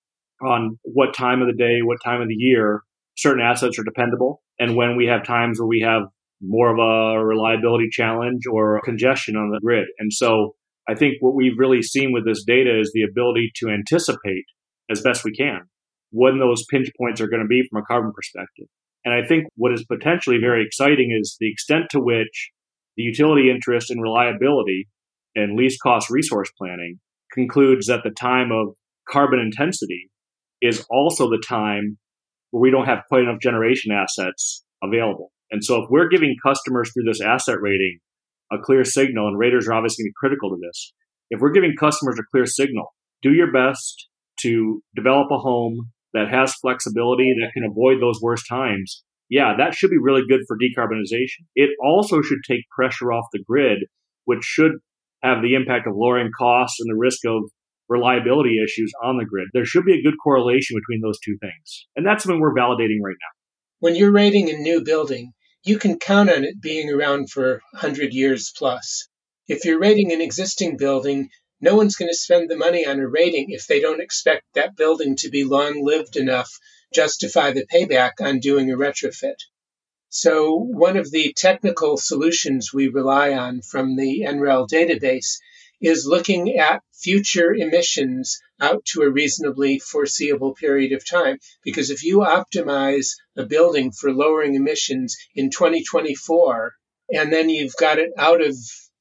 on 0.42 0.78
what 0.82 1.14
time 1.14 1.42
of 1.42 1.48
the 1.48 1.56
day, 1.56 1.80
what 1.82 1.98
time 2.04 2.22
of 2.22 2.28
the 2.28 2.34
year 2.34 2.82
certain 3.16 3.42
assets 3.42 3.78
are 3.78 3.84
dependable, 3.84 4.42
and 4.58 4.76
when 4.76 4.96
we 4.96 5.06
have 5.06 5.24
times 5.24 5.58
where 5.58 5.66
we 5.66 5.80
have 5.80 6.02
more 6.40 6.72
of 6.72 6.78
a 6.78 7.24
reliability 7.24 7.88
challenge 7.90 8.42
or 8.50 8.80
congestion 8.84 9.36
on 9.36 9.50
the 9.50 9.60
grid. 9.60 9.86
And 9.98 10.12
so 10.12 10.54
I 10.88 10.94
think 10.94 11.14
what 11.20 11.34
we've 11.34 11.58
really 11.58 11.82
seen 11.82 12.12
with 12.12 12.24
this 12.24 12.44
data 12.44 12.80
is 12.80 12.92
the 12.94 13.02
ability 13.02 13.50
to 13.56 13.68
anticipate 13.68 14.44
as 14.90 15.02
best 15.02 15.24
we 15.24 15.32
can 15.32 15.62
when 16.10 16.38
those 16.38 16.64
pinch 16.70 16.88
points 16.98 17.20
are 17.20 17.28
going 17.28 17.42
to 17.42 17.48
be 17.48 17.62
from 17.68 17.82
a 17.82 17.84
carbon 17.84 18.12
perspective. 18.14 18.66
And 19.04 19.12
I 19.12 19.26
think 19.26 19.46
what 19.56 19.72
is 19.72 19.84
potentially 19.84 20.38
very 20.40 20.64
exciting 20.64 21.16
is 21.18 21.36
the 21.38 21.50
extent 21.50 21.86
to 21.90 22.00
which 22.00 22.50
the 22.98 23.04
utility 23.04 23.48
interest 23.48 23.90
in 23.90 24.00
reliability 24.00 24.88
and 25.34 25.56
least 25.56 25.80
cost 25.80 26.10
resource 26.10 26.50
planning 26.58 26.98
concludes 27.32 27.86
that 27.86 28.00
the 28.02 28.10
time 28.10 28.50
of 28.50 28.74
carbon 29.08 29.38
intensity 29.38 30.10
is 30.60 30.84
also 30.90 31.30
the 31.30 31.42
time 31.48 31.96
where 32.50 32.60
we 32.60 32.70
don't 32.70 32.86
have 32.86 33.04
quite 33.08 33.22
enough 33.22 33.40
generation 33.40 33.92
assets 33.92 34.64
available. 34.82 35.30
And 35.50 35.64
so 35.64 35.82
if 35.82 35.88
we're 35.88 36.08
giving 36.08 36.34
customers 36.44 36.90
through 36.92 37.04
this 37.04 37.20
asset 37.20 37.58
rating 37.60 38.00
a 38.52 38.58
clear 38.58 38.84
signal, 38.84 39.28
and 39.28 39.38
raters 39.38 39.68
are 39.68 39.74
obviously 39.74 40.02
going 40.02 40.08
to 40.08 40.12
be 40.12 40.20
critical 40.20 40.50
to 40.50 40.56
this, 40.60 40.92
if 41.30 41.40
we're 41.40 41.52
giving 41.52 41.74
customers 41.78 42.18
a 42.18 42.26
clear 42.32 42.46
signal, 42.46 42.94
do 43.22 43.32
your 43.32 43.52
best 43.52 44.08
to 44.40 44.82
develop 44.96 45.28
a 45.30 45.38
home 45.38 45.90
that 46.14 46.30
has 46.30 46.54
flexibility 46.54 47.34
that 47.40 47.52
can 47.52 47.64
avoid 47.64 48.00
those 48.00 48.20
worst 48.20 48.46
times, 48.48 49.04
yeah, 49.28 49.54
that 49.58 49.74
should 49.74 49.90
be 49.90 49.98
really 49.98 50.22
good 50.28 50.40
for 50.46 50.56
decarbonization. 50.56 51.44
It 51.54 51.70
also 51.82 52.22
should 52.22 52.38
take 52.46 52.68
pressure 52.70 53.12
off 53.12 53.26
the 53.32 53.42
grid, 53.46 53.78
which 54.24 54.42
should 54.42 54.72
have 55.22 55.42
the 55.42 55.54
impact 55.54 55.86
of 55.86 55.94
lowering 55.96 56.30
costs 56.36 56.80
and 56.80 56.88
the 56.90 56.98
risk 56.98 57.24
of 57.26 57.42
reliability 57.88 58.62
issues 58.62 58.92
on 59.02 59.16
the 59.16 59.24
grid. 59.24 59.48
There 59.52 59.64
should 59.64 59.84
be 59.84 59.98
a 59.98 60.02
good 60.02 60.16
correlation 60.22 60.76
between 60.76 61.00
those 61.00 61.18
two 61.20 61.36
things. 61.40 61.86
And 61.96 62.06
that's 62.06 62.26
what 62.26 62.38
we're 62.38 62.54
validating 62.54 63.00
right 63.02 63.16
now. 63.20 63.34
When 63.80 63.94
you're 63.94 64.12
rating 64.12 64.50
a 64.50 64.54
new 64.54 64.82
building, 64.82 65.32
you 65.64 65.78
can 65.78 65.98
count 65.98 66.30
on 66.30 66.44
it 66.44 66.60
being 66.60 66.90
around 66.90 67.30
for 67.30 67.60
100 67.72 68.12
years 68.12 68.52
plus. 68.56 69.08
If 69.46 69.64
you're 69.64 69.80
rating 69.80 70.12
an 70.12 70.20
existing 70.20 70.76
building, 70.76 71.30
no 71.60 71.74
one's 71.74 71.96
going 71.96 72.10
to 72.10 72.16
spend 72.16 72.48
the 72.48 72.56
money 72.56 72.86
on 72.86 73.00
a 73.00 73.08
rating 73.08 73.46
if 73.48 73.66
they 73.66 73.80
don't 73.80 74.00
expect 74.00 74.44
that 74.54 74.76
building 74.76 75.16
to 75.16 75.30
be 75.30 75.44
long 75.44 75.84
lived 75.84 76.16
enough 76.16 76.50
justify 76.92 77.52
the 77.52 77.66
payback 77.66 78.20
on 78.20 78.40
doing 78.40 78.70
a 78.70 78.76
retrofit. 78.76 79.36
So 80.10 80.54
one 80.54 80.96
of 80.96 81.10
the 81.10 81.34
technical 81.36 81.98
solutions 81.98 82.72
we 82.72 82.88
rely 82.88 83.32
on 83.34 83.60
from 83.60 83.96
the 83.96 84.22
NREL 84.26 84.66
database 84.68 85.38
is 85.80 86.06
looking 86.06 86.58
at 86.58 86.82
future 86.92 87.52
emissions 87.54 88.40
out 88.60 88.84
to 88.86 89.02
a 89.02 89.10
reasonably 89.10 89.78
foreseeable 89.78 90.54
period 90.54 90.92
of 90.92 91.06
time. 91.06 91.38
Because 91.62 91.90
if 91.90 92.02
you 92.02 92.18
optimize 92.18 93.16
a 93.36 93.44
building 93.44 93.92
for 93.92 94.12
lowering 94.12 94.54
emissions 94.54 95.16
in 95.34 95.50
2024, 95.50 96.74
and 97.10 97.32
then 97.32 97.48
you've 97.48 97.76
got 97.76 97.98
it 97.98 98.10
out 98.16 98.42
of 98.42 98.56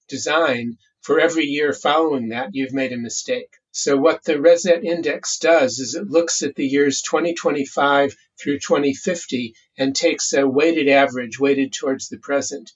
design 0.08 0.78
for 1.02 1.20
every 1.20 1.46
year 1.46 1.74
following 1.74 2.30
that, 2.30 2.50
you've 2.52 2.74
made 2.74 2.94
a 2.94 2.98
mistake. 2.98 3.50
So 3.80 3.96
what 3.96 4.24
the 4.24 4.34
ResNet 4.34 4.84
index 4.84 5.38
does 5.38 5.78
is 5.78 5.94
it 5.94 6.10
looks 6.10 6.42
at 6.42 6.56
the 6.56 6.66
years 6.66 7.04
2025 7.04 8.18
through 8.42 8.58
2050 8.58 9.54
and 9.78 9.96
takes 9.96 10.34
a 10.34 10.48
weighted 10.48 10.90
average 10.90 11.40
weighted 11.40 11.74
towards 11.74 12.10
the 12.10 12.18
present 12.18 12.72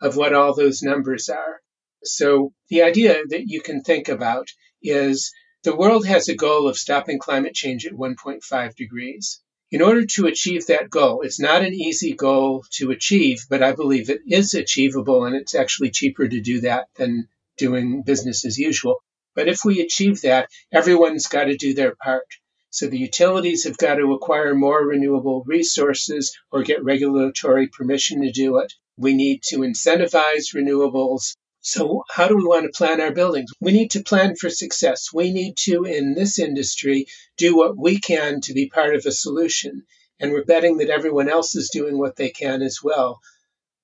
of 0.00 0.16
what 0.16 0.32
all 0.32 0.54
those 0.54 0.82
numbers 0.82 1.28
are. 1.28 1.60
So 2.02 2.54
the 2.70 2.80
idea 2.80 3.24
that 3.28 3.46
you 3.46 3.60
can 3.60 3.82
think 3.82 4.08
about 4.08 4.48
is 4.80 5.34
the 5.64 5.76
world 5.76 6.06
has 6.06 6.30
a 6.30 6.34
goal 6.34 6.66
of 6.66 6.78
stopping 6.78 7.18
climate 7.18 7.54
change 7.54 7.84
at 7.84 7.92
1.5 7.92 8.74
degrees. 8.74 9.42
In 9.70 9.82
order 9.82 10.06
to 10.06 10.28
achieve 10.28 10.68
that 10.68 10.88
goal, 10.88 11.20
it's 11.20 11.38
not 11.38 11.62
an 11.62 11.74
easy 11.74 12.14
goal 12.14 12.64
to 12.78 12.90
achieve, 12.90 13.44
but 13.50 13.62
I 13.62 13.72
believe 13.72 14.08
it 14.08 14.22
is 14.26 14.54
achievable 14.54 15.26
and 15.26 15.36
it's 15.36 15.54
actually 15.54 15.90
cheaper 15.90 16.26
to 16.26 16.40
do 16.40 16.62
that 16.62 16.88
than 16.96 17.28
doing 17.58 18.00
business 18.00 18.46
as 18.46 18.56
usual. 18.56 19.02
But 19.38 19.46
if 19.46 19.60
we 19.64 19.80
achieve 19.80 20.22
that, 20.22 20.48
everyone's 20.72 21.28
got 21.28 21.44
to 21.44 21.56
do 21.56 21.72
their 21.72 21.94
part. 21.94 22.26
So 22.70 22.88
the 22.88 22.98
utilities 22.98 23.62
have 23.66 23.76
got 23.76 23.94
to 23.94 24.12
acquire 24.12 24.52
more 24.52 24.84
renewable 24.84 25.44
resources 25.46 26.36
or 26.50 26.64
get 26.64 26.82
regulatory 26.82 27.68
permission 27.68 28.22
to 28.22 28.32
do 28.32 28.58
it. 28.58 28.72
We 28.96 29.14
need 29.14 29.44
to 29.50 29.58
incentivize 29.58 30.52
renewables. 30.56 31.36
So 31.60 32.02
how 32.10 32.26
do 32.26 32.36
we 32.36 32.46
want 32.46 32.64
to 32.64 32.76
plan 32.76 33.00
our 33.00 33.12
buildings? 33.12 33.52
We 33.60 33.70
need 33.70 33.92
to 33.92 34.02
plan 34.02 34.34
for 34.34 34.50
success. 34.50 35.10
We 35.14 35.32
need 35.32 35.56
to, 35.58 35.84
in 35.84 36.14
this 36.14 36.40
industry, 36.40 37.06
do 37.36 37.56
what 37.56 37.78
we 37.78 38.00
can 38.00 38.40
to 38.40 38.52
be 38.52 38.68
part 38.68 38.96
of 38.96 39.06
a 39.06 39.12
solution. 39.12 39.84
And 40.18 40.32
we're 40.32 40.46
betting 40.46 40.78
that 40.78 40.90
everyone 40.90 41.28
else 41.28 41.54
is 41.54 41.70
doing 41.70 41.96
what 41.96 42.16
they 42.16 42.30
can 42.30 42.60
as 42.60 42.80
well. 42.82 43.20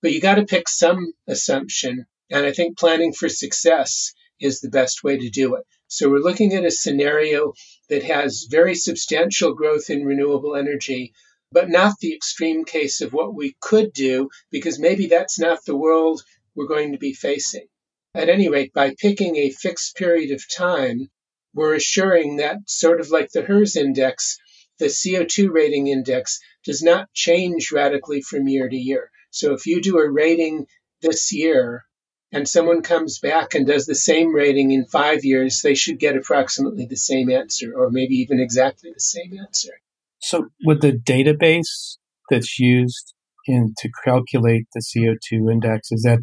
But 0.03 0.13
you 0.13 0.21
got 0.21 0.35
to 0.35 0.47
pick 0.47 0.69
some 0.69 1.13
assumption. 1.29 2.07
And 2.29 2.45
I 2.45 2.51
think 2.51 2.77
planning 2.77 3.13
for 3.13 3.29
success 3.29 4.15
is 4.41 4.61
the 4.61 4.71
best 4.71 5.05
way 5.05 5.19
to 5.19 5.31
do 5.31 5.55
it. 5.57 5.65
So 5.87 6.11
we're 6.11 6.19
looking 6.19 6.55
at 6.55 6.65
a 6.65 6.71
scenario 6.71 7.53
that 7.89 8.03
has 8.03 8.47
very 8.51 8.75
substantial 8.75 9.55
growth 9.55 9.91
in 9.91 10.05
renewable 10.05 10.57
energy, 10.57 11.13
but 11.53 11.71
not 11.71 11.95
the 12.01 12.15
extreme 12.15 12.65
case 12.65 13.01
of 13.01 13.13
what 13.13 13.35
we 13.35 13.57
could 13.61 13.93
do, 13.93 14.29
because 14.51 14.79
maybe 14.79 15.07
that's 15.07 15.39
not 15.39 15.65
the 15.65 15.77
world 15.77 16.23
we're 16.55 16.67
going 16.67 16.93
to 16.93 16.99
be 16.99 17.13
facing. 17.13 17.67
At 18.15 18.29
any 18.29 18.49
rate, 18.49 18.73
by 18.73 18.95
picking 18.99 19.37
a 19.37 19.51
fixed 19.51 19.97
period 19.97 20.31
of 20.31 20.45
time, 20.53 21.11
we're 21.53 21.75
assuring 21.75 22.37
that, 22.37 22.59
sort 22.67 23.01
of 23.01 23.11
like 23.11 23.31
the 23.31 23.43
HERS 23.43 23.77
index, 23.77 24.39
the 24.79 24.87
CO2 24.87 25.51
rating 25.53 25.87
index 25.87 26.41
does 26.65 26.83
not 26.83 27.13
change 27.13 27.71
radically 27.71 28.23
from 28.23 28.49
year 28.49 28.69
to 28.69 28.77
year. 28.77 29.11
So 29.31 29.53
if 29.53 29.67
you 29.67 29.81
do 29.81 29.99
a 29.99 30.11
rating 30.11 30.67
this 31.03 31.33
year, 31.33 31.85
and 32.33 32.49
someone 32.49 32.83
comes 32.83 33.19
back 33.19 33.55
and 33.55 33.67
does 33.67 33.87
the 33.87 33.95
same 33.95 34.35
rating 34.35 34.73
in 34.73 34.87
five 34.87 35.25
years, 35.25 35.61
they 35.63 35.75
should 35.75 35.99
get 35.99 36.17
approximately 36.17 36.87
the 36.87 36.97
same 36.97 37.31
answer, 37.31 37.73
or 37.77 37.91
maybe 37.91 38.15
even 38.17 38.41
exactly 38.41 38.91
the 38.93 39.01
same 39.01 39.39
answer. 39.39 39.71
So, 40.19 40.49
with 40.65 40.81
the 40.81 40.93
database 40.93 41.99
that's 42.31 42.59
used 42.59 43.15
in 43.47 43.75
to 43.79 43.91
calculate 44.05 44.67
the 44.75 44.81
CO2 44.81 45.53
index, 45.53 45.93
is 45.93 46.03
that 46.03 46.21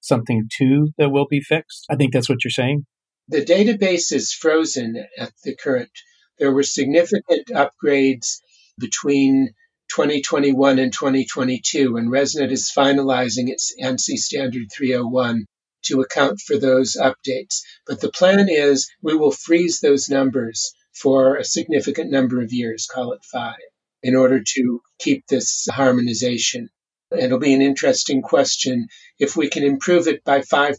something 0.00 0.48
too 0.56 0.92
that 0.98 1.10
will 1.10 1.26
be 1.28 1.40
fixed? 1.40 1.86
I 1.90 1.96
think 1.96 2.12
that's 2.12 2.28
what 2.28 2.44
you're 2.44 2.50
saying. 2.50 2.86
The 3.28 3.44
database 3.44 4.12
is 4.12 4.32
frozen 4.32 5.04
at 5.18 5.32
the 5.44 5.54
current. 5.54 5.90
There 6.38 6.52
were 6.52 6.62
significant 6.62 7.48
upgrades 7.48 8.40
between 8.78 9.54
2021 9.90 10.78
and 10.78 10.92
2022, 10.92 11.96
and 11.96 12.10
ResNet 12.10 12.50
is 12.50 12.72
finalizing 12.74 13.48
its 13.48 13.74
ANSI 13.82 14.16
Standard 14.16 14.68
301 14.72 15.46
to 15.82 16.00
account 16.00 16.40
for 16.40 16.58
those 16.58 16.96
updates. 16.96 17.62
But 17.86 18.00
the 18.00 18.10
plan 18.10 18.48
is 18.48 18.90
we 19.02 19.16
will 19.16 19.32
freeze 19.32 19.80
those 19.80 20.08
numbers 20.08 20.72
for 20.92 21.36
a 21.36 21.44
significant 21.44 22.10
number 22.10 22.42
of 22.42 22.52
years, 22.52 22.86
call 22.86 23.12
it 23.12 23.24
five, 23.24 23.56
in 24.02 24.14
order 24.14 24.42
to 24.54 24.80
keep 24.98 25.26
this 25.26 25.66
harmonization. 25.70 26.68
It'll 27.16 27.38
be 27.38 27.54
an 27.54 27.62
interesting 27.62 28.22
question. 28.22 28.86
If 29.18 29.36
we 29.36 29.48
can 29.48 29.64
improve 29.64 30.06
it 30.06 30.22
by 30.22 30.40
5%, 30.40 30.76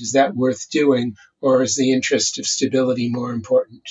is 0.00 0.12
that 0.12 0.34
worth 0.34 0.68
doing, 0.70 1.14
or 1.40 1.62
is 1.62 1.76
the 1.76 1.92
interest 1.92 2.38
of 2.38 2.46
stability 2.46 3.08
more 3.08 3.30
important? 3.32 3.82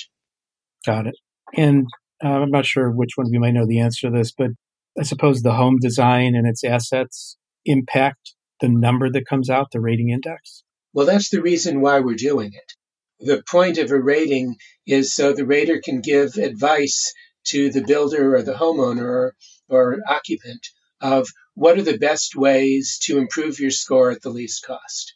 Got 0.84 1.06
it. 1.06 1.16
And 1.56 1.86
Uh, 2.22 2.28
I'm 2.28 2.50
not 2.50 2.66
sure 2.66 2.90
which 2.90 3.12
one 3.16 3.26
of 3.26 3.32
you 3.32 3.40
might 3.40 3.52
know 3.52 3.66
the 3.66 3.80
answer 3.80 4.08
to 4.08 4.16
this, 4.16 4.32
but 4.32 4.50
I 4.98 5.04
suppose 5.04 5.42
the 5.42 5.54
home 5.54 5.78
design 5.80 6.34
and 6.34 6.46
its 6.46 6.64
assets 6.64 7.36
impact 7.64 8.34
the 8.60 8.68
number 8.68 9.10
that 9.10 9.26
comes 9.26 9.48
out, 9.48 9.70
the 9.72 9.80
rating 9.80 10.10
index? 10.10 10.62
Well, 10.92 11.06
that's 11.06 11.30
the 11.30 11.42
reason 11.42 11.80
why 11.80 12.00
we're 12.00 12.14
doing 12.14 12.52
it. 12.52 12.72
The 13.26 13.42
point 13.48 13.78
of 13.78 13.90
a 13.90 14.00
rating 14.00 14.56
is 14.86 15.14
so 15.14 15.32
the 15.32 15.46
rater 15.46 15.80
can 15.82 16.00
give 16.00 16.36
advice 16.36 17.12
to 17.48 17.70
the 17.70 17.82
builder 17.82 18.36
or 18.36 18.42
the 18.42 18.54
homeowner 18.54 19.02
or, 19.02 19.34
or 19.68 19.98
occupant 20.08 20.66
of 21.00 21.28
what 21.54 21.78
are 21.78 21.82
the 21.82 21.98
best 21.98 22.36
ways 22.36 22.98
to 23.02 23.18
improve 23.18 23.60
your 23.60 23.70
score 23.70 24.10
at 24.10 24.22
the 24.22 24.30
least 24.30 24.64
cost. 24.64 25.14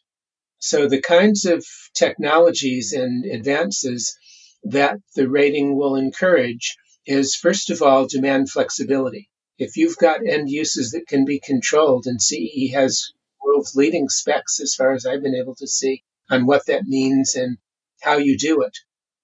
So 0.58 0.88
the 0.88 1.00
kinds 1.00 1.44
of 1.44 1.64
technologies 1.94 2.92
and 2.92 3.24
advances 3.26 4.16
that 4.64 4.98
the 5.14 5.28
rating 5.28 5.76
will 5.76 5.96
encourage 5.96 6.76
is 7.06 7.36
first 7.36 7.70
of 7.70 7.82
all 7.82 8.06
demand 8.06 8.50
flexibility. 8.50 9.28
If 9.58 9.76
you've 9.76 9.98
got 9.98 10.26
end 10.26 10.48
uses 10.50 10.92
that 10.92 11.06
can 11.06 11.24
be 11.24 11.38
controlled, 11.38 12.06
and 12.06 12.20
CE 12.20 12.72
has 12.72 13.12
world 13.44 13.68
leading 13.74 14.08
specs, 14.08 14.60
as 14.60 14.74
far 14.74 14.92
as 14.92 15.04
I've 15.04 15.22
been 15.22 15.34
able 15.34 15.54
to 15.56 15.66
see, 15.66 16.02
on 16.30 16.46
what 16.46 16.66
that 16.66 16.84
means 16.84 17.34
and 17.34 17.58
how 18.00 18.16
you 18.16 18.38
do 18.38 18.62
it, 18.62 18.76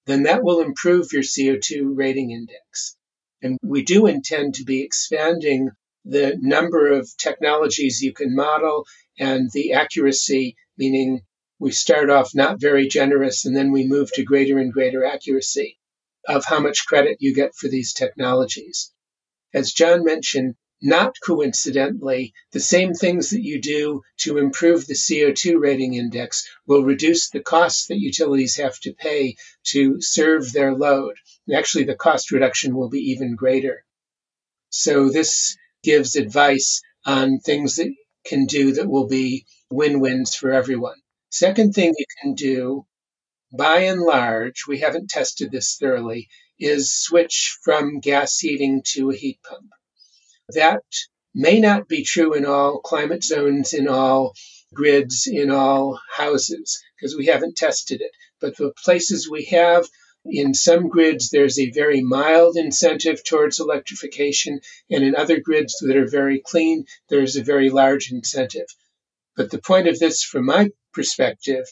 then 0.07 0.25
that 0.25 0.45
will 0.45 0.61
improve 0.61 1.13
your 1.13 1.23
CO2 1.23 1.97
rating 1.97 2.31
index. 2.31 2.97
And 3.43 3.59
we 3.63 3.83
do 3.83 4.07
intend 4.07 4.55
to 4.55 4.65
be 4.65 4.83
expanding 4.83 5.71
the 6.05 6.37
number 6.39 6.93
of 6.93 7.11
technologies 7.17 8.03
you 8.03 8.13
can 8.13 8.35
model 8.35 8.87
and 9.19 9.51
the 9.53 9.73
accuracy, 9.73 10.57
meaning 10.77 11.23
we 11.59 11.71
start 11.71 12.11
off 12.11 12.35
not 12.35 12.61
very 12.61 12.89
generous 12.89 13.47
and 13.47 13.57
then 13.57 13.73
we 13.73 13.87
move 13.87 14.13
to 14.13 14.23
greater 14.23 14.59
and 14.59 14.73
greater 14.73 15.05
accuracy 15.05 15.79
of 16.27 16.45
how 16.45 16.61
much 16.61 16.87
credit 16.87 17.17
you 17.21 17.35
get 17.35 17.55
for 17.55 17.69
these 17.69 17.93
technologies. 17.93 18.93
As 19.53 19.73
John 19.73 20.05
mentioned, 20.05 20.55
not 20.83 21.15
coincidentally, 21.27 22.33
the 22.53 22.61
same 22.61 22.95
things 22.95 23.31
that 23.31 23.43
you 23.43 23.61
do 23.61 24.03
to 24.19 24.39
improve 24.39 24.87
the 24.87 24.95
CO2 24.95 25.61
rating 25.61 25.95
index 25.95 26.49
will 26.67 26.85
reduce 26.85 27.29
the 27.29 27.41
costs 27.41 27.87
that 27.89 27.99
utilities 27.99 28.57
have 28.57 28.79
to 28.81 28.95
pay 28.95 29.37
to 29.65 30.01
serve 30.01 30.53
their 30.53 30.75
load. 30.75 31.17
And 31.47 31.57
actually, 31.57 31.85
the 31.85 31.97
cost 31.97 32.31
reduction 32.31 32.75
will 32.75 32.89
be 32.89 33.11
even 33.11 33.35
greater. 33.37 33.85
So 34.71 35.11
this 35.11 35.57
gives 35.83 36.17
advice 36.17 36.81
on 37.05 37.41
things 37.41 37.77
that 37.77 37.93
can 38.25 38.47
do 38.47 38.73
that 38.73 38.89
will 38.89 39.07
be 39.07 39.45
win-wins 39.71 40.35
for 40.35 40.51
everyone. 40.51 40.97
Second 41.31 41.75
thing 41.75 41.95
you 41.97 42.07
can 42.23 42.35
do, 42.35 42.87
by 43.53 43.81
and 43.81 44.01
large, 44.01 44.65
we 44.69 44.79
haven't 44.79 45.11
tested 45.11 45.51
this 45.51 45.77
thoroughly, 45.77 46.29
is 46.59 46.93
switch 46.93 47.59
from 47.63 48.01
gas 48.01 48.39
heating 48.39 48.83
to 48.85 49.11
a 49.11 49.17
heat 49.17 49.41
pump. 49.43 49.71
That 50.51 50.83
may 51.35 51.61
not 51.61 51.89
be 51.89 52.05
true 52.05 52.35
in 52.35 52.45
all 52.45 52.81
climate 52.81 53.25
zones, 53.25 53.73
in 53.73 53.89
all 53.89 54.35
grids, 54.75 55.27
in 55.27 55.51
all 55.51 56.01
houses, 56.13 56.83
because 56.97 57.17
we 57.17 57.27
haven't 57.27 57.57
tested 57.57 58.01
it. 58.01 58.13
But 58.41 58.57
the 58.57 58.73
places 58.85 59.29
we 59.29 59.45
have, 59.47 59.89
in 60.25 60.55
some 60.55 60.89
grids, 60.89 61.31
there's 61.31 61.59
a 61.59 61.71
very 61.71 62.03
mild 62.03 62.57
incentive 62.57 63.25
towards 63.25 63.59
electrification, 63.59 64.61
and 64.91 65.03
in 65.03 65.17
other 65.17 65.41
grids 65.41 65.77
that 65.81 65.97
are 65.97 66.09
very 66.09 66.41
clean, 66.41 66.85
there's 67.09 67.37
a 67.37 67.43
very 67.43 67.71
large 67.71 68.13
incentive. 68.13 68.67
But 69.37 69.51
the 69.51 69.61
point 69.61 69.89
of 69.89 69.99
this, 69.99 70.23
from 70.23 70.47
my 70.47 70.71
perspective, 70.93 71.65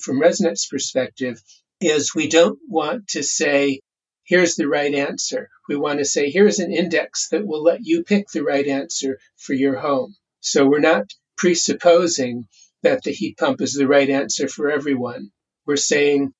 from 0.00 0.20
ResNet's 0.20 0.66
perspective 0.66 1.40
is 1.80 2.14
we 2.14 2.28
don't 2.28 2.58
want 2.68 3.08
to 3.08 3.22
say, 3.22 3.80
here's 4.24 4.56
the 4.56 4.68
right 4.68 4.94
answer. 4.94 5.48
We 5.68 5.76
want 5.76 5.98
to 5.98 6.04
say, 6.04 6.30
here's 6.30 6.58
an 6.58 6.72
index 6.72 7.28
that 7.28 7.46
will 7.46 7.62
let 7.62 7.80
you 7.82 8.02
pick 8.02 8.28
the 8.28 8.42
right 8.42 8.66
answer 8.66 9.18
for 9.36 9.52
your 9.52 9.78
home. 9.78 10.14
So 10.40 10.66
we're 10.66 10.80
not 10.80 11.06
presupposing 11.36 12.46
that 12.82 13.02
the 13.02 13.12
heat 13.12 13.38
pump 13.38 13.60
is 13.60 13.74
the 13.74 13.88
right 13.88 14.08
answer 14.08 14.48
for 14.48 14.70
everyone. 14.70 15.30
We're 15.66 15.76
saying 15.76 16.32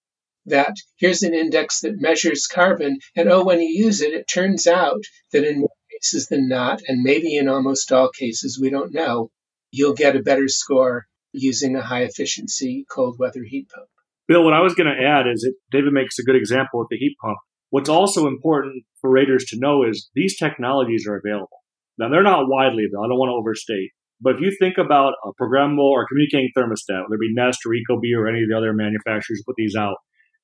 that 0.46 0.74
here's 0.96 1.22
an 1.22 1.34
index 1.34 1.80
that 1.80 2.00
measures 2.00 2.46
carbon, 2.46 2.98
and 3.16 3.30
oh, 3.30 3.44
when 3.44 3.60
you 3.60 3.84
use 3.84 4.02
it, 4.02 4.12
it 4.12 4.28
turns 4.28 4.66
out 4.66 5.00
that 5.32 5.44
in 5.44 5.60
more 5.60 5.70
cases 5.90 6.26
than 6.26 6.48
not, 6.48 6.82
and 6.86 7.02
maybe 7.02 7.36
in 7.36 7.48
almost 7.48 7.90
all 7.92 8.10
cases, 8.10 8.58
we 8.60 8.68
don't 8.68 8.92
know, 8.92 9.30
you'll 9.70 9.94
get 9.94 10.16
a 10.16 10.22
better 10.22 10.48
score 10.48 11.06
using 11.34 11.76
a 11.76 11.82
high 11.82 12.02
efficiency 12.02 12.86
cold 12.90 13.16
weather 13.18 13.42
heat 13.44 13.68
pump. 13.74 13.88
Bill, 14.26 14.44
what 14.44 14.54
I 14.54 14.60
was 14.60 14.74
going 14.74 14.86
to 14.86 15.04
add 15.04 15.26
is 15.26 15.42
that 15.42 15.54
David 15.70 15.92
makes 15.92 16.18
a 16.18 16.22
good 16.22 16.36
example 16.36 16.80
with 16.80 16.88
the 16.90 16.96
heat 16.96 17.16
pump. 17.20 17.36
What's 17.70 17.90
also 17.90 18.26
important 18.26 18.84
for 19.00 19.10
raters 19.10 19.44
to 19.46 19.58
know 19.58 19.82
is 19.82 20.08
these 20.14 20.38
technologies 20.38 21.06
are 21.06 21.20
available. 21.22 21.58
Now, 21.98 22.08
they're 22.08 22.22
not 22.22 22.48
widely 22.48 22.84
available. 22.84 23.04
I 23.04 23.08
don't 23.08 23.18
want 23.18 23.30
to 23.30 23.40
overstate. 23.40 23.90
But 24.20 24.36
if 24.36 24.40
you 24.40 24.56
think 24.58 24.78
about 24.78 25.14
a 25.24 25.32
programmable 25.40 25.90
or 25.90 26.06
communicating 26.06 26.50
thermostat, 26.56 27.02
whether 27.02 27.14
it 27.14 27.20
be 27.20 27.34
Nest 27.34 27.60
or 27.66 27.72
Ecobee 27.74 28.16
or 28.16 28.28
any 28.28 28.42
of 28.42 28.48
the 28.48 28.56
other 28.56 28.72
manufacturers 28.72 29.42
put 29.44 29.56
these 29.56 29.76
out, 29.76 29.96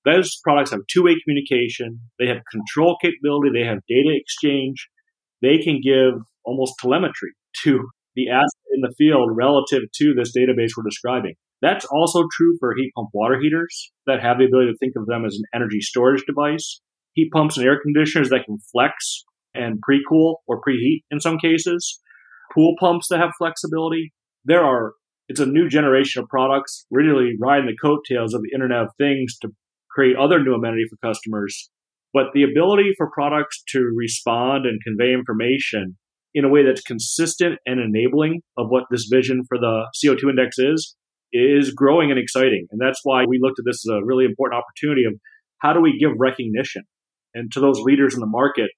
those 0.05 0.39
products 0.43 0.71
have 0.71 0.81
two 0.91 1.05
way 1.05 1.17
communication. 1.23 2.01
They 2.19 2.27
have 2.27 2.43
control 2.51 2.97
capability. 3.01 3.51
They 3.55 3.67
have 3.67 3.79
data 3.89 4.13
exchange. 4.15 4.89
They 5.41 5.59
can 5.59 5.81
give 5.83 6.15
almost 6.45 6.75
telemetry 6.81 7.31
to 7.63 7.89
the 8.17 8.29
asset 8.29 8.71
in 8.75 8.81
the 8.81 8.95
field 8.99 9.31
relative 9.33 9.83
to 9.95 10.15
this 10.17 10.33
database 10.37 10.71
we're 10.77 10.89
describing. 10.89 11.35
That's 11.63 11.85
also 11.85 12.25
true 12.33 12.57
for 12.59 12.75
heat 12.75 12.93
pump 12.97 13.11
water 13.13 13.39
heaters 13.41 13.93
that 14.07 14.23
have 14.23 14.39
the 14.39 14.47
ability 14.47 14.73
to 14.73 14.79
think 14.79 14.95
of 14.97 15.07
them 15.07 15.25
as 15.25 15.37
an 15.37 15.45
energy 15.55 15.81
storage 15.81 16.25
device. 16.27 16.81
Heat 17.13 17.31
pumps 17.33 17.57
and 17.57 17.67
air 17.67 17.79
conditioners 17.81 18.31
that 18.31 18.45
can 18.47 18.59
flex 18.73 19.25
and 19.55 19.81
pre-cool 19.81 20.43
or 20.47 20.61
preheat 20.61 21.03
in 21.11 21.21
some 21.21 21.39
cases. 21.39 22.01
Pool 22.55 22.75
pumps 22.81 23.09
that 23.11 23.21
have 23.21 23.31
flexibility. 23.39 24.13
There 24.45 24.65
are, 24.65 24.95
it's 25.29 25.41
a 25.41 25.47
new 25.47 25.69
generation 25.69 26.23
of 26.23 26.29
products 26.29 26.87
really 26.91 27.33
riding 27.39 27.67
the 27.67 27.77
coattails 27.77 28.33
of 28.33 28.43
the 28.43 28.51
Internet 28.55 28.83
of 28.83 28.89
Things 28.97 29.37
to 29.43 29.49
create 29.91 30.17
other 30.17 30.43
new 30.43 30.55
amenity 30.55 30.85
for 30.89 30.97
customers. 31.07 31.71
But 32.13 32.27
the 32.33 32.43
ability 32.43 32.93
for 32.97 33.11
products 33.13 33.63
to 33.69 33.81
respond 33.95 34.67
and 34.67 34.81
convey 34.83 35.13
information 35.13 35.97
in 36.35 36.45
a 36.45 36.49
way 36.49 36.65
that's 36.65 36.83
consistent 36.83 37.59
and 37.67 37.81
enabling 37.81 38.41
of 38.57 38.69
what 38.69 38.85
this 38.91 39.09
vision 39.11 39.43
for 39.49 39.59
the 39.59 39.87
CO2 39.97 40.31
index 40.31 40.59
is, 40.59 40.97
is 41.33 41.73
growing 41.73 42.11
and 42.11 42.19
exciting. 42.19 42.67
And 42.71 42.81
that's 42.81 43.01
why 43.03 43.25
we 43.29 43.39
looked 43.41 43.59
at 43.59 43.65
this 43.65 43.85
as 43.87 43.93
a 43.93 44.05
really 44.05 44.25
important 44.25 44.63
opportunity 44.63 45.05
of 45.05 45.15
how 45.59 45.73
do 45.73 45.81
we 45.81 45.99
give 45.99 46.11
recognition 46.19 46.83
and 47.35 47.51
to 47.53 47.61
those 47.61 47.81
leaders 47.81 48.15
in 48.15 48.21
the 48.21 48.27
market 48.27 48.71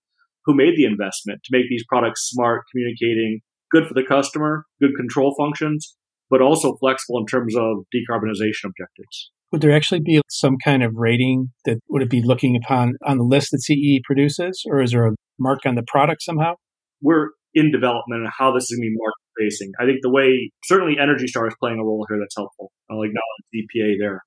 who 0.45 0.55
made 0.55 0.75
the 0.77 0.85
investment 0.85 1.41
to 1.45 1.51
make 1.57 1.69
these 1.69 1.85
products 1.89 2.29
smart, 2.29 2.65
communicating, 2.71 3.41
good 3.71 3.87
for 3.87 3.95
the 3.95 4.05
customer, 4.07 4.65
good 4.81 4.91
control 4.97 5.35
functions, 5.39 5.97
but 6.29 6.43
also 6.43 6.77
flexible 6.81 7.19
in 7.19 7.27
terms 7.27 7.55
of 7.57 7.85
decarbonization 7.95 8.67
objectives. 8.67 9.31
Would 9.53 9.61
there 9.61 9.75
actually 9.75 10.01
be 10.01 10.21
some 10.29 10.57
kind 10.65 10.83
of 10.83 10.93
rating 10.95 11.51
that 11.67 11.79
would 11.91 12.03
it 12.03 12.11
be 12.11 12.23
looking 12.23 12.57
upon 12.57 12.95
on 13.05 13.19
the 13.19 13.25
list 13.25 13.51
that 13.53 13.63
CEE 13.63 14.01
produces, 14.05 14.63
or 14.67 14.81
is 14.81 14.93
there 14.93 15.07
a 15.07 15.15
mark 15.39 15.61
on 15.67 15.75
the 15.75 15.85
product 15.87 16.23
somehow? 16.23 16.55
We're 17.03 17.31
in 17.55 17.71
development 17.71 18.23
and 18.23 18.31
how 18.37 18.53
this 18.53 18.65
is 18.65 18.79
going 18.79 18.87
to 18.87 18.91
be 18.91 18.97
market 18.97 19.23
facing. 19.39 19.73
I 19.81 19.85
think 19.87 19.99
the 20.03 20.11
way 20.11 20.51
certainly 20.65 20.97
Energy 20.99 21.27
Star 21.27 21.47
is 21.47 21.55
playing 21.61 21.79
a 21.79 21.85
role 21.85 22.07
here 22.09 22.19
that's 22.21 22.37
helpful. 22.37 22.73
I'll 22.91 23.03
acknowledge 23.03 23.45
EPA 23.55 23.97
there. 24.01 24.23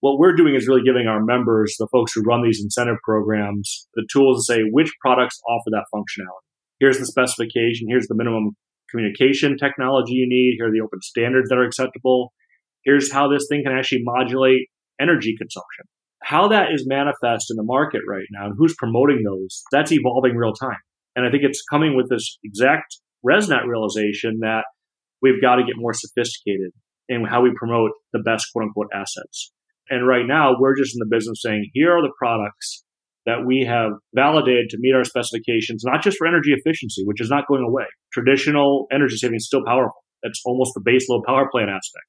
What 0.00 0.18
we're 0.18 0.34
doing 0.34 0.54
is 0.54 0.66
really 0.66 0.82
giving 0.82 1.06
our 1.06 1.22
members, 1.22 1.76
the 1.78 1.88
folks 1.92 2.12
who 2.14 2.22
run 2.22 2.42
these 2.42 2.60
incentive 2.62 2.96
programs, 3.04 3.86
the 3.94 4.06
tools 4.10 4.46
to 4.46 4.54
say 4.54 4.62
which 4.62 4.92
products 5.00 5.38
offer 5.48 5.70
that 5.72 5.84
functionality. 5.94 6.48
Here's 6.78 6.98
the 6.98 7.06
specification. 7.06 7.86
Here's 7.88 8.06
the 8.06 8.14
minimum 8.14 8.56
communication 8.90 9.58
technology 9.58 10.14
you 10.14 10.26
need. 10.26 10.54
Here 10.56 10.68
are 10.68 10.72
the 10.72 10.80
open 10.80 11.00
standards 11.02 11.50
that 11.50 11.58
are 11.58 11.64
acceptable. 11.64 12.32
Here's 12.84 13.12
how 13.12 13.28
this 13.28 13.46
thing 13.48 13.62
can 13.62 13.76
actually 13.76 14.00
modulate 14.02 14.68
energy 14.98 15.36
consumption. 15.36 15.84
How 16.22 16.48
that 16.48 16.72
is 16.72 16.86
manifest 16.86 17.50
in 17.50 17.56
the 17.56 17.62
market 17.62 18.00
right 18.08 18.26
now 18.30 18.46
and 18.46 18.54
who's 18.56 18.74
promoting 18.78 19.22
those, 19.22 19.62
that's 19.70 19.92
evolving 19.92 20.34
real 20.34 20.54
time. 20.54 20.78
And 21.20 21.28
I 21.28 21.30
think 21.30 21.44
it's 21.44 21.62
coming 21.68 21.94
with 21.94 22.08
this 22.08 22.38
exact 22.42 22.96
ResNet 23.22 23.66
realization 23.68 24.38
that 24.40 24.64
we've 25.20 25.42
got 25.42 25.56
to 25.56 25.64
get 25.64 25.76
more 25.76 25.92
sophisticated 25.92 26.72
in 27.10 27.26
how 27.26 27.42
we 27.42 27.52
promote 27.54 27.90
the 28.14 28.22
best 28.24 28.46
quote 28.54 28.64
unquote 28.64 28.88
assets. 28.94 29.52
And 29.90 30.08
right 30.08 30.24
now, 30.26 30.52
we're 30.58 30.78
just 30.78 30.96
in 30.96 31.00
the 31.00 31.14
business 31.14 31.42
saying, 31.42 31.68
here 31.74 31.92
are 31.92 32.00
the 32.00 32.14
products 32.18 32.84
that 33.26 33.44
we 33.44 33.66
have 33.68 33.92
validated 34.14 34.70
to 34.70 34.78
meet 34.80 34.94
our 34.94 35.04
specifications, 35.04 35.84
not 35.84 36.02
just 36.02 36.16
for 36.16 36.26
energy 36.26 36.54
efficiency, 36.56 37.02
which 37.04 37.20
is 37.20 37.28
not 37.28 37.46
going 37.46 37.62
away. 37.68 37.84
Traditional 38.14 38.86
energy 38.90 39.16
saving 39.16 39.36
is 39.36 39.46
still 39.46 39.64
powerful. 39.66 40.00
That's 40.22 40.40
almost 40.46 40.72
the 40.74 40.80
base 40.82 41.06
load 41.10 41.24
power 41.26 41.50
plant 41.52 41.68
aspect. 41.68 42.06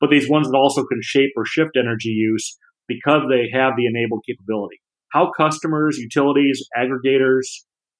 But 0.00 0.08
these 0.08 0.30
ones 0.30 0.48
that 0.48 0.56
also 0.56 0.82
can 0.84 1.00
shape 1.02 1.32
or 1.36 1.44
shift 1.44 1.76
energy 1.76 2.08
use 2.08 2.56
because 2.88 3.22
they 3.28 3.50
have 3.52 3.74
the 3.76 3.84
enabled 3.84 4.24
capability. 4.26 4.80
How 5.12 5.30
customers, 5.36 5.98
utilities, 5.98 6.64
aggregators, 6.76 7.44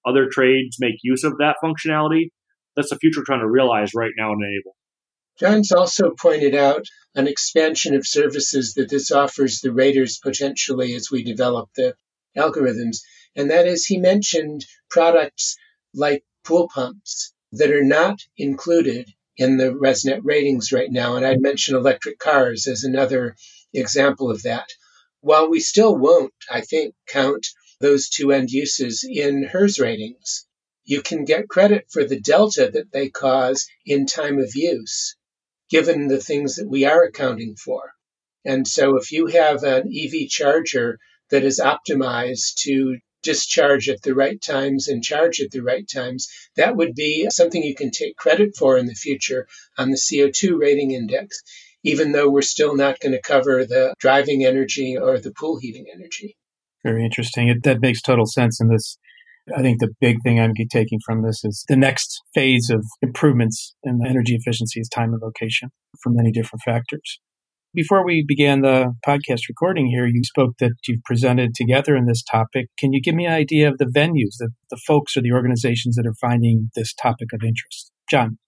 other 0.07 0.29
trades 0.31 0.77
make 0.81 0.97
use 1.03 1.25
of 1.25 1.38
that 1.38 1.57
functionality, 1.62 2.31
that's 2.75 2.90
the 2.90 2.97
future 2.97 3.23
trying 3.25 3.40
to 3.40 3.49
realize 3.49 3.92
right 3.95 4.12
now 4.16 4.33
and 4.33 4.42
enable. 4.42 4.77
John's 5.38 5.73
also 5.73 6.12
pointed 6.19 6.55
out 6.55 6.87
an 7.14 7.27
expansion 7.27 7.95
of 7.95 8.07
services 8.07 8.75
that 8.75 8.88
this 8.88 9.11
offers 9.11 9.61
the 9.61 9.73
raters 9.73 10.19
potentially 10.19 10.95
as 10.95 11.11
we 11.11 11.23
develop 11.23 11.69
the 11.77 11.95
algorithms. 12.37 12.99
And 13.35 13.51
that 13.51 13.66
is, 13.66 13.85
he 13.85 13.99
mentioned 13.99 14.64
products 14.88 15.57
like 15.95 16.25
pool 16.45 16.69
pumps 16.73 17.35
that 17.53 17.71
are 17.71 17.85
not 17.85 18.21
included 18.38 19.11
in 19.37 19.59
the 19.59 19.73
ResNet 19.73 20.21
ratings 20.23 20.73
right 20.73 20.90
now. 20.90 21.16
And 21.16 21.27
I'd 21.27 21.40
mention 21.42 21.77
electric 21.77 22.19
cars 22.19 22.66
as 22.66 22.85
another 22.85 23.37
example 23.75 24.31
of 24.31 24.42
that. 24.45 24.69
While 25.21 25.51
we 25.51 25.61
still 25.61 25.97
won't, 25.97 26.33
I 26.51 26.62
think, 26.62 26.95
count 27.07 27.47
those 27.81 28.09
two 28.09 28.33
end 28.33 28.51
uses 28.51 29.05
in 29.09 29.43
HERS 29.43 29.79
ratings, 29.79 30.47
you 30.85 31.03
can 31.03 31.25
get 31.25 31.49
credit 31.49 31.87
for 31.91 32.05
the 32.05 32.21
delta 32.21 32.71
that 32.73 32.93
they 32.93 33.11
cause 33.11 33.67
in 33.85 34.07
time 34.07 34.39
of 34.39 34.55
use, 34.55 35.17
given 35.69 36.09
the 36.09 36.21
things 36.21 36.57
that 36.57 36.69
we 36.69 36.85
are 36.85 37.03
accounting 37.03 37.57
for. 37.57 37.93
And 38.45 38.67
so 38.67 38.97
if 38.97 39.11
you 39.11 39.27
have 39.27 39.65
an 39.65 39.93
EV 39.93 40.29
charger 40.29 40.99
that 41.31 41.45
is 41.45 41.61
optimized 41.61 42.55
to 42.62 42.99
discharge 43.23 43.89
at 43.89 44.03
the 44.03 44.15
right 44.15 44.41
times 44.41 44.87
and 44.87 45.03
charge 45.03 45.41
at 45.41 45.51
the 45.51 45.62
right 45.62 45.87
times, 45.93 46.29
that 46.55 46.77
would 46.77 46.95
be 46.95 47.29
something 47.31 47.62
you 47.62 47.75
can 47.75 47.91
take 47.91 48.17
credit 48.17 48.57
for 48.57 48.79
in 48.79 48.87
the 48.87 48.95
future 48.95 49.49
on 49.77 49.91
the 49.91 49.97
CO2 49.97 50.59
rating 50.59 50.93
index, 50.93 51.43
even 51.83 52.12
though 52.12 52.31
we're 52.31 52.43
still 52.43 52.77
not 52.77 53.01
going 53.01 53.12
to 53.12 53.21
cover 53.21 53.67
the 53.67 53.93
driving 53.99 54.45
energy 54.45 54.97
or 54.97 55.19
the 55.19 55.33
pool 55.33 55.59
heating 55.59 55.87
energy. 55.93 56.37
Very 56.87 57.05
interesting. 57.05 57.49
It, 57.49 57.64
that 57.64 57.81
makes 57.81 58.01
total 58.01 58.27
sense 58.27 58.61
in 58.61 58.68
this. 58.68 58.96
I 59.57 59.61
think 59.61 59.81
the 59.81 59.92
big 60.01 60.18
thing 60.22 60.38
I'm 60.38 60.53
taking 60.70 61.01
from 61.05 61.22
this 61.22 61.44
is 61.44 61.64
the 61.68 61.77
next 61.77 62.22
phase 62.33 62.70
of 62.70 62.85
improvements 63.03 63.75
in 63.83 64.07
energy 64.07 64.37
efficiency 64.37 64.79
is 64.79 64.88
time 64.88 65.12
and 65.12 65.20
location 65.20 65.70
for 66.01 66.11
many 66.11 66.31
different 66.31 66.62
factors. 66.64 67.18
Before 67.75 68.07
we 68.07 68.25
began 68.27 68.61
the 68.61 68.94
podcast 69.05 69.49
recording 69.49 69.88
here, 69.88 70.07
you 70.07 70.22
spoke 70.22 70.55
that 70.61 70.75
you've 70.87 71.03
presented 71.05 71.55
together 71.57 71.96
in 71.96 72.07
this 72.07 72.22
topic. 72.22 72.68
Can 72.79 72.92
you 72.92 73.03
give 73.03 73.16
me 73.16 73.27
an 73.27 73.33
idea 73.33 73.68
of 73.68 73.79
the 73.79 73.87
venues, 73.87 74.37
the, 74.38 74.51
the 74.70 74.81
folks 74.87 75.16
or 75.16 75.22
the 75.22 75.33
organizations 75.33 75.96
that 75.96 76.07
are 76.07 76.14
finding 76.20 76.70
this 76.77 76.94
topic 76.94 77.33
of 77.33 77.40
interest? 77.42 77.90
John. 78.09 78.38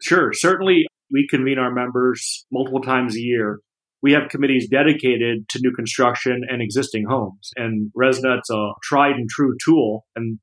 Sure. 0.00 0.32
Certainly, 0.32 0.86
we 1.10 1.26
convene 1.28 1.58
our 1.58 1.72
members 1.72 2.46
multiple 2.52 2.80
times 2.80 3.16
a 3.16 3.20
year 3.20 3.58
we 4.02 4.12
have 4.12 4.28
committees 4.30 4.68
dedicated 4.70 5.48
to 5.50 5.60
new 5.62 5.72
construction 5.72 6.42
and 6.48 6.62
existing 6.62 7.04
homes. 7.08 7.50
And 7.56 7.90
ResNet's 7.96 8.50
a 8.50 8.72
tried 8.82 9.16
and 9.16 9.28
true 9.28 9.54
tool 9.64 10.06
and 10.16 10.38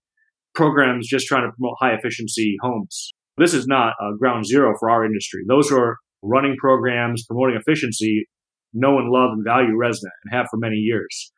programs 0.53 1.07
just 1.07 1.27
trying 1.27 1.43
to 1.43 1.55
promote 1.57 1.77
high 1.79 1.93
efficiency 1.93 2.55
homes. 2.61 3.13
This 3.37 3.53
is 3.53 3.67
not 3.67 3.93
a 3.99 4.17
ground 4.17 4.45
zero 4.45 4.73
for 4.79 4.89
our 4.89 5.05
industry. 5.05 5.41
Those 5.47 5.69
who 5.69 5.77
are 5.77 5.97
running 6.23 6.55
programs, 6.57 7.25
promoting 7.25 7.59
efficiency, 7.59 8.27
know 8.73 8.99
and 8.99 9.09
love 9.09 9.31
and 9.33 9.45
value 9.45 9.75
ResNet 9.75 10.17
and 10.25 10.33
have 10.33 10.47
for 10.49 10.57
many 10.57 10.77
years. 10.77 11.31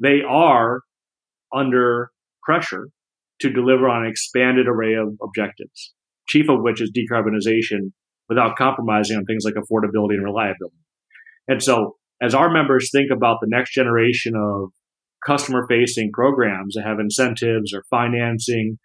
They 0.00 0.22
are 0.28 0.80
under 1.54 2.10
pressure 2.42 2.88
to 3.40 3.50
deliver 3.50 3.88
on 3.88 4.04
an 4.04 4.10
expanded 4.10 4.66
array 4.66 4.94
of 4.94 5.14
objectives, 5.22 5.94
chief 6.28 6.48
of 6.48 6.60
which 6.60 6.80
is 6.80 6.90
decarbonization 6.90 7.92
without 8.28 8.56
compromising 8.56 9.16
on 9.16 9.24
things 9.24 9.44
like 9.44 9.54
affordability 9.54 10.14
and 10.14 10.24
reliability. 10.24 10.76
And 11.48 11.62
so 11.62 11.96
as 12.20 12.34
our 12.34 12.50
members 12.50 12.90
think 12.92 13.10
about 13.10 13.38
the 13.40 13.48
next 13.48 13.72
generation 13.72 14.34
of 14.36 14.70
customer 15.26 15.66
facing 15.68 16.12
programs 16.12 16.74
that 16.74 16.84
have 16.84 17.00
incentives 17.00 17.72
or 17.74 17.82
financing, 17.90 18.78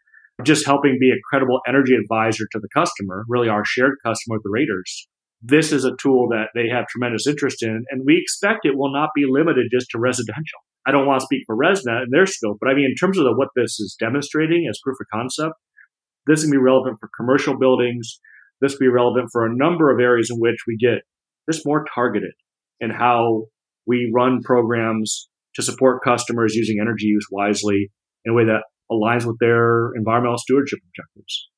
just 0.43 0.65
helping 0.65 0.97
be 0.99 1.12
a 1.12 1.21
credible 1.30 1.60
energy 1.67 1.93
advisor 1.95 2.45
to 2.52 2.60
the 2.60 2.69
customer, 2.73 3.26
really 3.28 3.49
our 3.49 3.63
shared 3.65 3.95
customer 4.04 4.38
the 4.43 4.49
raters, 4.49 5.08
this 5.41 5.71
is 5.71 5.84
a 5.84 5.95
tool 6.02 6.30
that 6.30 6.47
they 6.56 6.69
have 6.69 6.88
tremendous 6.88 7.28
interest 7.28 7.62
in, 7.62 7.84
and 7.89 8.04
we 8.06 8.17
expect 8.17 8.65
it 8.65 8.78
will 8.78 8.93
not 8.93 9.10
be 9.13 9.26
limited 9.30 9.67
just 9.71 9.89
to 9.91 9.99
residential. 9.99 10.60
I 10.88 10.91
don't 10.91 11.06
want 11.06 11.19
to 11.19 11.26
speak 11.26 11.43
for 11.45 11.56
ResNet 11.56 12.04
and 12.04 12.12
their 12.12 12.26
scope, 12.26 12.58
but 12.60 12.69
I 12.69 12.73
mean, 12.73 12.86
in 12.86 12.95
terms 12.95 13.17
of 13.17 13.26
the, 13.26 13.34
what 13.36 13.49
this 13.56 13.80
is 13.80 13.95
demonstrating 13.99 14.67
as 14.69 14.80
proof 14.84 14.97
of 14.99 15.08
concept, 15.13 15.54
this 16.26 16.43
can 16.43 16.52
be 16.52 16.58
relevant 16.58 16.97
for 16.99 17.10
commercial 17.15 17.58
buildings. 17.58 18.19
This 18.62 18.78
can 18.78 18.88
be 18.88 18.91
relevant 18.91 19.30
for 19.32 19.45
a 19.45 19.54
number 19.54 19.93
of 19.93 19.99
areas 19.99 20.30
in 20.30 20.38
which 20.39 20.58
we 20.65 20.78
get 20.78 21.04
just 21.49 21.65
more 21.65 21.86
targeted 21.93 22.32
in 22.84 22.89
how 22.89 23.46
we 23.88 24.12
run 24.13 24.41
programs 24.43 25.30
to 25.56 25.62
support 25.62 26.04
customers 26.04 26.56
using 26.56 26.80
energy 26.82 27.06
use 27.06 27.28
wisely 27.32 27.91
in 28.26 28.32
a 28.32 28.36
way 28.36 28.46
that 28.46 28.63
aligns 28.91 29.26
with 29.26 29.38
their 29.39 29.93
environmental 29.96 30.38
stewardship 30.38 30.80
objectives. 30.89 31.50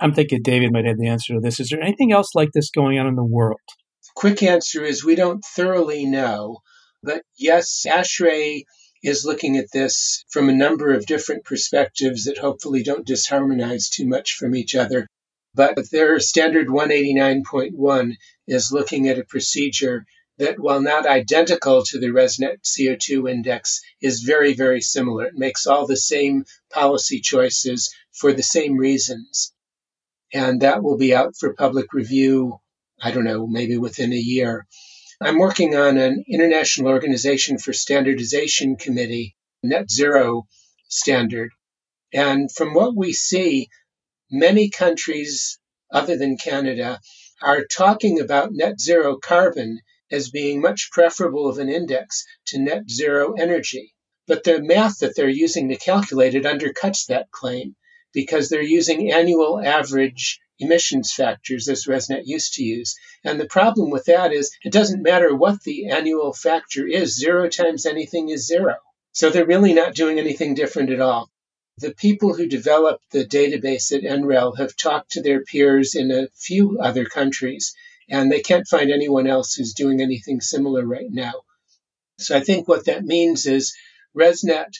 I'm 0.00 0.12
thinking 0.12 0.40
David 0.42 0.72
might 0.72 0.86
have 0.86 0.98
the 0.98 1.08
answer 1.08 1.34
to 1.34 1.40
this. 1.40 1.60
Is 1.60 1.68
there 1.68 1.80
anything 1.80 2.12
else 2.12 2.34
like 2.34 2.50
this 2.52 2.70
going 2.70 2.98
on 2.98 3.06
in 3.06 3.14
the 3.14 3.24
world? 3.24 3.60
Quick 4.16 4.42
answer 4.42 4.82
is 4.82 5.04
we 5.04 5.14
don't 5.14 5.44
thoroughly 5.56 6.04
know. 6.04 6.58
But 7.02 7.22
yes, 7.38 7.84
ASHRAE 7.86 8.64
is 9.02 9.24
looking 9.24 9.56
at 9.56 9.70
this 9.72 10.24
from 10.30 10.48
a 10.48 10.54
number 10.54 10.94
of 10.94 11.06
different 11.06 11.44
perspectives 11.44 12.24
that 12.24 12.38
hopefully 12.38 12.82
don't 12.82 13.06
disharmonize 13.06 13.90
too 13.90 14.06
much 14.06 14.32
from 14.32 14.54
each 14.54 14.74
other. 14.74 15.06
But 15.54 15.76
their 15.92 16.18
standard 16.18 16.68
189.1 16.68 18.14
is 18.48 18.72
looking 18.72 19.08
at 19.08 19.18
a 19.18 19.24
procedure 19.24 20.04
that, 20.38 20.58
while 20.58 20.80
not 20.80 21.06
identical 21.06 21.84
to 21.84 21.98
the 21.98 22.08
ResNet 22.08 22.62
CO2 22.62 23.30
index, 23.30 23.80
is 24.00 24.20
very, 24.20 24.54
very 24.54 24.80
similar. 24.80 25.26
It 25.26 25.34
makes 25.34 25.66
all 25.66 25.86
the 25.86 25.96
same 25.96 26.44
policy 26.70 27.20
choices 27.20 27.94
for 28.12 28.32
the 28.32 28.42
same 28.42 28.76
reasons. 28.76 29.52
And 30.32 30.62
that 30.62 30.82
will 30.82 30.96
be 30.96 31.14
out 31.14 31.36
for 31.36 31.54
public 31.54 31.92
review, 31.92 32.58
I 33.00 33.12
don't 33.12 33.24
know, 33.24 33.46
maybe 33.46 33.76
within 33.76 34.12
a 34.12 34.16
year. 34.16 34.66
I'm 35.20 35.38
working 35.38 35.76
on 35.76 35.96
an 35.96 36.24
International 36.28 36.88
Organization 36.88 37.58
for 37.58 37.72
Standardization 37.72 38.76
Committee 38.76 39.36
net 39.62 39.90
zero 39.90 40.46
standard. 40.88 41.50
And 42.12 42.52
from 42.52 42.74
what 42.74 42.94
we 42.96 43.12
see, 43.12 43.68
many 44.30 44.68
countries 44.68 45.58
other 45.90 46.16
than 46.16 46.36
Canada 46.36 47.00
are 47.40 47.64
talking 47.64 48.20
about 48.20 48.52
net 48.52 48.80
zero 48.80 49.16
carbon 49.16 49.80
as 50.14 50.30
being 50.30 50.60
much 50.60 50.90
preferable 50.92 51.48
of 51.48 51.58
an 51.58 51.68
index 51.68 52.24
to 52.46 52.58
net 52.58 52.88
zero 52.88 53.34
energy. 53.34 53.92
But 54.26 54.44
the 54.44 54.62
math 54.62 55.00
that 55.00 55.14
they're 55.14 55.28
using 55.28 55.68
to 55.68 55.76
calculate 55.76 56.34
it 56.34 56.44
undercuts 56.44 57.06
that 57.06 57.30
claim 57.30 57.76
because 58.12 58.48
they're 58.48 58.62
using 58.62 59.12
annual 59.12 59.60
average 59.60 60.40
emissions 60.60 61.12
factors 61.12 61.68
as 61.68 61.86
ResNet 61.86 62.22
used 62.24 62.54
to 62.54 62.62
use. 62.62 62.94
And 63.24 63.40
the 63.40 63.46
problem 63.46 63.90
with 63.90 64.04
that 64.04 64.32
is 64.32 64.50
it 64.64 64.72
doesn't 64.72 65.02
matter 65.02 65.34
what 65.34 65.62
the 65.62 65.90
annual 65.90 66.32
factor 66.32 66.86
is, 66.86 67.18
zero 67.18 67.48
times 67.48 67.84
anything 67.84 68.28
is 68.28 68.46
zero. 68.46 68.76
So 69.12 69.30
they're 69.30 69.46
really 69.46 69.74
not 69.74 69.94
doing 69.94 70.18
anything 70.18 70.54
different 70.54 70.90
at 70.90 71.00
all. 71.00 71.28
The 71.78 71.92
people 71.92 72.34
who 72.34 72.46
developed 72.46 73.10
the 73.10 73.24
database 73.24 73.90
at 73.90 74.02
NREL 74.02 74.58
have 74.58 74.76
talked 74.76 75.10
to 75.12 75.22
their 75.22 75.42
peers 75.42 75.96
in 75.96 76.12
a 76.12 76.28
few 76.34 76.78
other 76.80 77.04
countries, 77.04 77.74
and 78.08 78.30
they 78.30 78.40
can't 78.40 78.68
find 78.68 78.90
anyone 78.90 79.26
else 79.26 79.54
who's 79.54 79.74
doing 79.74 80.00
anything 80.00 80.40
similar 80.40 80.86
right 80.86 81.10
now. 81.10 81.34
So 82.18 82.36
I 82.36 82.40
think 82.40 82.68
what 82.68 82.86
that 82.86 83.04
means 83.04 83.46
is 83.46 83.74
ResNet 84.16 84.72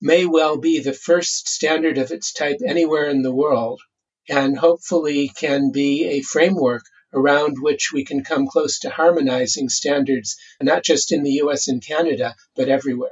may 0.00 0.26
well 0.26 0.58
be 0.58 0.80
the 0.80 0.92
first 0.92 1.48
standard 1.48 1.98
of 1.98 2.10
its 2.10 2.32
type 2.32 2.58
anywhere 2.66 3.08
in 3.08 3.22
the 3.22 3.34
world 3.34 3.80
and 4.28 4.58
hopefully 4.58 5.28
can 5.28 5.70
be 5.72 6.06
a 6.06 6.22
framework 6.22 6.82
around 7.12 7.56
which 7.60 7.90
we 7.92 8.04
can 8.04 8.22
come 8.22 8.46
close 8.46 8.78
to 8.78 8.90
harmonizing 8.90 9.68
standards, 9.68 10.36
not 10.62 10.84
just 10.84 11.12
in 11.12 11.22
the 11.22 11.40
US 11.42 11.68
and 11.68 11.84
Canada, 11.84 12.34
but 12.54 12.68
everywhere. 12.68 13.10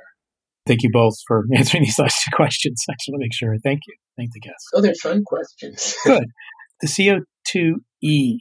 Thank 0.66 0.83
you 0.83 0.90
both 0.92 1.16
for 1.26 1.44
answering 1.54 1.85
these 1.85 1.98
last 1.98 2.22
two 2.24 2.35
questions. 2.35 2.85
I 2.88 2.92
just 2.92 3.09
want 3.09 3.20
to 3.20 3.24
make 3.24 3.35
sure. 3.35 3.57
Thank 3.62 3.81
you. 3.88 3.94
Thank 4.16 4.33
the 4.33 4.40
guests. 4.40 4.68
Oh, 4.74 4.81
they're 4.81 4.94
fun 4.94 5.22
questions. 5.24 5.96
Good. 6.04 6.26
The 6.81 6.87
CO2E. 6.87 8.38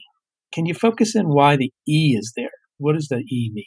Can 0.52 0.66
you 0.66 0.74
focus 0.74 1.14
in 1.14 1.28
why 1.28 1.56
the 1.56 1.72
E 1.86 2.16
is 2.18 2.32
there? 2.36 2.50
What 2.78 2.94
does 2.94 3.08
the 3.08 3.18
E 3.18 3.50
mean? 3.52 3.64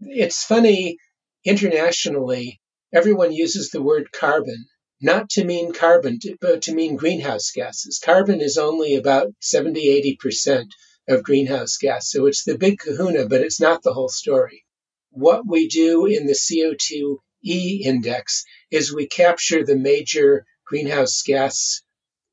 It's 0.00 0.44
funny, 0.44 0.96
internationally, 1.44 2.60
everyone 2.92 3.32
uses 3.32 3.70
the 3.70 3.82
word 3.82 4.12
carbon 4.12 4.66
not 5.02 5.28
to 5.30 5.44
mean 5.44 5.72
carbon, 5.72 6.20
but 6.40 6.62
to 6.62 6.74
mean 6.74 6.94
greenhouse 6.94 7.50
gases. 7.50 7.98
Carbon 7.98 8.40
is 8.40 8.56
only 8.56 8.94
about 8.94 9.32
70, 9.40 10.16
80% 10.22 10.66
of 11.08 11.24
greenhouse 11.24 11.76
gas. 11.76 12.08
So 12.08 12.26
it's 12.26 12.44
the 12.44 12.56
big 12.56 12.78
kahuna, 12.78 13.26
but 13.26 13.40
it's 13.40 13.60
not 13.60 13.82
the 13.82 13.92
whole 13.92 14.08
story. 14.08 14.64
What 15.10 15.42
we 15.44 15.66
do 15.66 16.06
in 16.06 16.26
the 16.26 16.34
CO2e 16.34 17.80
index 17.80 18.44
is 18.70 18.94
we 18.94 19.08
capture 19.08 19.64
the 19.64 19.76
major 19.76 20.44
greenhouse 20.64 21.22
gas 21.26 21.82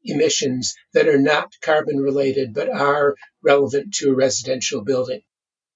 emissions 0.03 0.75
that 0.93 1.07
are 1.07 1.19
not 1.19 1.51
carbon 1.61 1.97
related, 1.97 2.53
but 2.53 2.69
are 2.69 3.15
relevant 3.43 3.93
to 3.95 4.11
a 4.11 4.15
residential 4.15 4.83
building. 4.83 5.21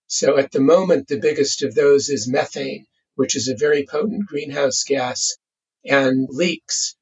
So 0.07 0.37
at 0.37 0.51
the 0.51 0.59
moment, 0.59 1.07
the 1.07 1.19
biggest 1.19 1.63
of 1.63 1.75
those 1.75 2.09
is 2.09 2.27
methane, 2.27 2.85
which 3.15 3.35
is 3.35 3.47
a 3.47 3.55
very 3.55 3.85
potent 3.85 4.25
greenhouse 4.27 4.83
gas 4.83 5.37
and 5.85 6.27
leaks 6.29 6.95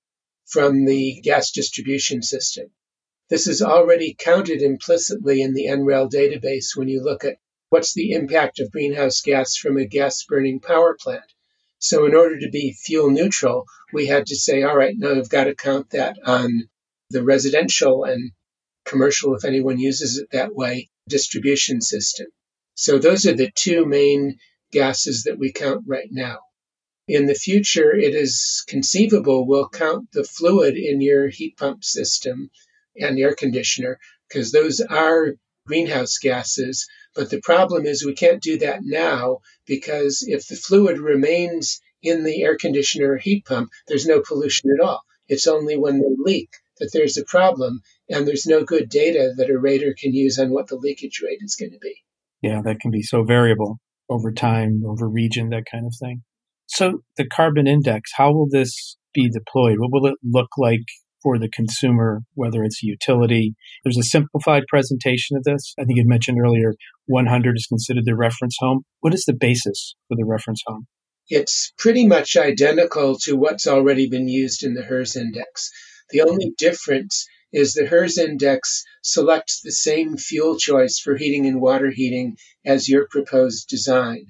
from 0.45 0.85
the 0.85 1.21
gas 1.21 1.51
distribution 1.51 2.21
system. 2.21 2.71
This 3.29 3.47
is 3.47 3.61
already 3.61 4.13
counted 4.17 4.61
implicitly 4.61 5.41
in 5.41 5.53
the 5.53 5.67
NREL 5.67 6.11
database 6.11 6.75
when 6.75 6.89
you 6.89 7.01
look 7.01 7.23
at 7.23 7.37
what's 7.69 7.93
the 7.93 8.11
impact 8.11 8.59
of 8.59 8.71
greenhouse 8.71 9.21
gas 9.21 9.55
from 9.55 9.77
a 9.77 9.85
gas 9.85 10.25
burning 10.25 10.59
power 10.59 10.97
plant. 10.99 11.31
So, 11.79 12.05
in 12.05 12.13
order 12.13 12.39
to 12.39 12.49
be 12.49 12.73
fuel 12.73 13.09
neutral, 13.09 13.65
we 13.93 14.05
had 14.05 14.27
to 14.27 14.35
say, 14.35 14.63
all 14.63 14.75
right, 14.75 14.93
now 14.97 15.13
we've 15.13 15.29
got 15.29 15.45
to 15.45 15.55
count 15.55 15.91
that 15.91 16.17
on 16.25 16.69
the 17.09 17.23
residential 17.23 18.03
and 18.03 18.31
commercial, 18.85 19.35
if 19.35 19.45
anyone 19.45 19.79
uses 19.79 20.17
it 20.17 20.29
that 20.31 20.55
way, 20.55 20.89
distribution 21.07 21.81
system. 21.81 22.27
So, 22.75 22.99
those 22.99 23.25
are 23.25 23.33
the 23.33 23.51
two 23.53 23.85
main 23.85 24.37
gases 24.71 25.23
that 25.23 25.37
we 25.37 25.51
count 25.51 25.83
right 25.87 26.09
now 26.11 26.39
in 27.07 27.25
the 27.25 27.35
future, 27.35 27.93
it 27.93 28.15
is 28.15 28.63
conceivable 28.67 29.45
we'll 29.45 29.67
count 29.67 30.09
the 30.13 30.23
fluid 30.23 30.77
in 30.77 31.01
your 31.01 31.27
heat 31.27 31.57
pump 31.57 31.83
system 31.83 32.49
and 32.95 33.19
air 33.19 33.35
conditioner 33.35 33.99
because 34.27 34.51
those 34.51 34.79
are 34.79 35.35
greenhouse 35.67 36.19
gases. 36.19 36.87
But 37.13 37.29
the 37.29 37.41
problem 37.41 37.85
is 37.85 38.05
we 38.05 38.13
can't 38.13 38.41
do 38.41 38.59
that 38.59 38.79
now 38.83 39.39
because 39.65 40.23
if 40.25 40.47
the 40.47 40.55
fluid 40.55 40.99
remains 40.99 41.81
in 42.01 42.23
the 42.23 42.43
air 42.43 42.55
conditioner 42.55 43.11
or 43.11 43.17
heat 43.17 43.43
pump, 43.43 43.71
there's 43.87 44.07
no 44.07 44.21
pollution 44.21 44.69
at 44.73 44.83
all. 44.83 45.01
It's 45.27 45.47
only 45.47 45.77
when 45.77 45.99
they 45.99 46.15
leak 46.17 46.49
that 46.81 46.89
there's 46.91 47.17
a 47.17 47.23
problem, 47.23 47.79
and 48.09 48.27
there's 48.27 48.45
no 48.45 48.65
good 48.65 48.89
data 48.89 49.31
that 49.37 49.49
a 49.49 49.57
rater 49.57 49.95
can 49.97 50.13
use 50.13 50.37
on 50.37 50.51
what 50.51 50.67
the 50.67 50.75
leakage 50.75 51.21
rate 51.23 51.39
is 51.41 51.55
going 51.55 51.71
to 51.71 51.79
be. 51.79 51.95
Yeah, 52.41 52.61
that 52.65 52.79
can 52.81 52.91
be 52.91 53.03
so 53.03 53.23
variable 53.23 53.77
over 54.09 54.33
time, 54.33 54.81
over 54.85 55.07
region, 55.07 55.49
that 55.49 55.63
kind 55.71 55.85
of 55.85 55.93
thing. 56.01 56.23
So 56.67 57.03
the 57.17 57.27
carbon 57.27 57.67
index, 57.67 58.11
how 58.15 58.33
will 58.33 58.47
this 58.49 58.97
be 59.13 59.29
deployed? 59.29 59.77
What 59.79 59.91
will 59.91 60.07
it 60.07 60.17
look 60.23 60.49
like 60.57 60.81
for 61.21 61.37
the 61.37 61.49
consumer, 61.49 62.21
whether 62.33 62.63
it's 62.63 62.83
a 62.83 62.87
utility? 62.87 63.53
There's 63.83 63.97
a 63.97 64.03
simplified 64.03 64.63
presentation 64.67 65.37
of 65.37 65.43
this. 65.43 65.75
I 65.79 65.83
think 65.83 65.97
you 65.97 66.07
mentioned 66.07 66.39
earlier 66.41 66.73
100 67.05 67.55
is 67.55 67.67
considered 67.67 68.05
the 68.05 68.15
reference 68.15 68.55
home. 68.59 68.83
What 69.01 69.13
is 69.13 69.25
the 69.25 69.37
basis 69.39 69.95
for 70.07 70.15
the 70.15 70.25
reference 70.25 70.63
home? 70.65 70.87
It's 71.27 71.71
pretty 71.77 72.07
much 72.07 72.35
identical 72.35 73.17
to 73.19 73.35
what's 73.35 73.67
already 73.67 74.09
been 74.09 74.27
used 74.27 74.63
in 74.63 74.73
the 74.73 74.81
HERS 74.81 75.15
index. 75.15 75.71
The 76.11 76.21
only 76.21 76.53
difference 76.57 77.27
is 77.53 77.73
the 77.73 77.85
HERS 77.85 78.17
index 78.17 78.83
selects 79.01 79.61
the 79.61 79.71
same 79.71 80.17
fuel 80.17 80.57
choice 80.57 80.99
for 80.99 81.15
heating 81.15 81.45
and 81.45 81.61
water 81.61 81.89
heating 81.89 82.37
as 82.65 82.89
your 82.89 83.07
proposed 83.07 83.67
design. 83.69 84.27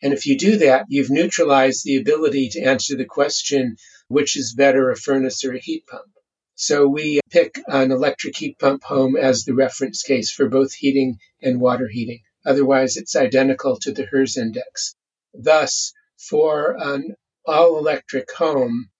And 0.00 0.12
if 0.12 0.26
you 0.26 0.38
do 0.38 0.58
that, 0.58 0.86
you've 0.88 1.10
neutralized 1.10 1.84
the 1.84 1.96
ability 1.96 2.50
to 2.50 2.60
answer 2.60 2.96
the 2.96 3.04
question, 3.04 3.76
which 4.08 4.36
is 4.36 4.54
better, 4.54 4.90
a 4.90 4.96
furnace 4.96 5.44
or 5.44 5.54
a 5.54 5.60
heat 5.60 5.86
pump? 5.86 6.10
So 6.54 6.86
we 6.86 7.20
pick 7.30 7.60
an 7.66 7.90
electric 7.90 8.36
heat 8.36 8.58
pump 8.60 8.84
home 8.84 9.16
as 9.16 9.44
the 9.44 9.54
reference 9.54 10.02
case 10.02 10.30
for 10.30 10.48
both 10.48 10.72
heating 10.72 11.18
and 11.42 11.60
water 11.60 11.88
heating. 11.88 12.20
Otherwise, 12.46 12.96
it's 12.96 13.16
identical 13.16 13.78
to 13.80 13.92
the 13.92 14.04
HERS 14.04 14.36
index. 14.36 14.94
Thus, 15.32 15.92
for 16.16 16.76
an 16.78 17.16
all 17.44 17.76
electric 17.78 18.30
home, 18.30 18.90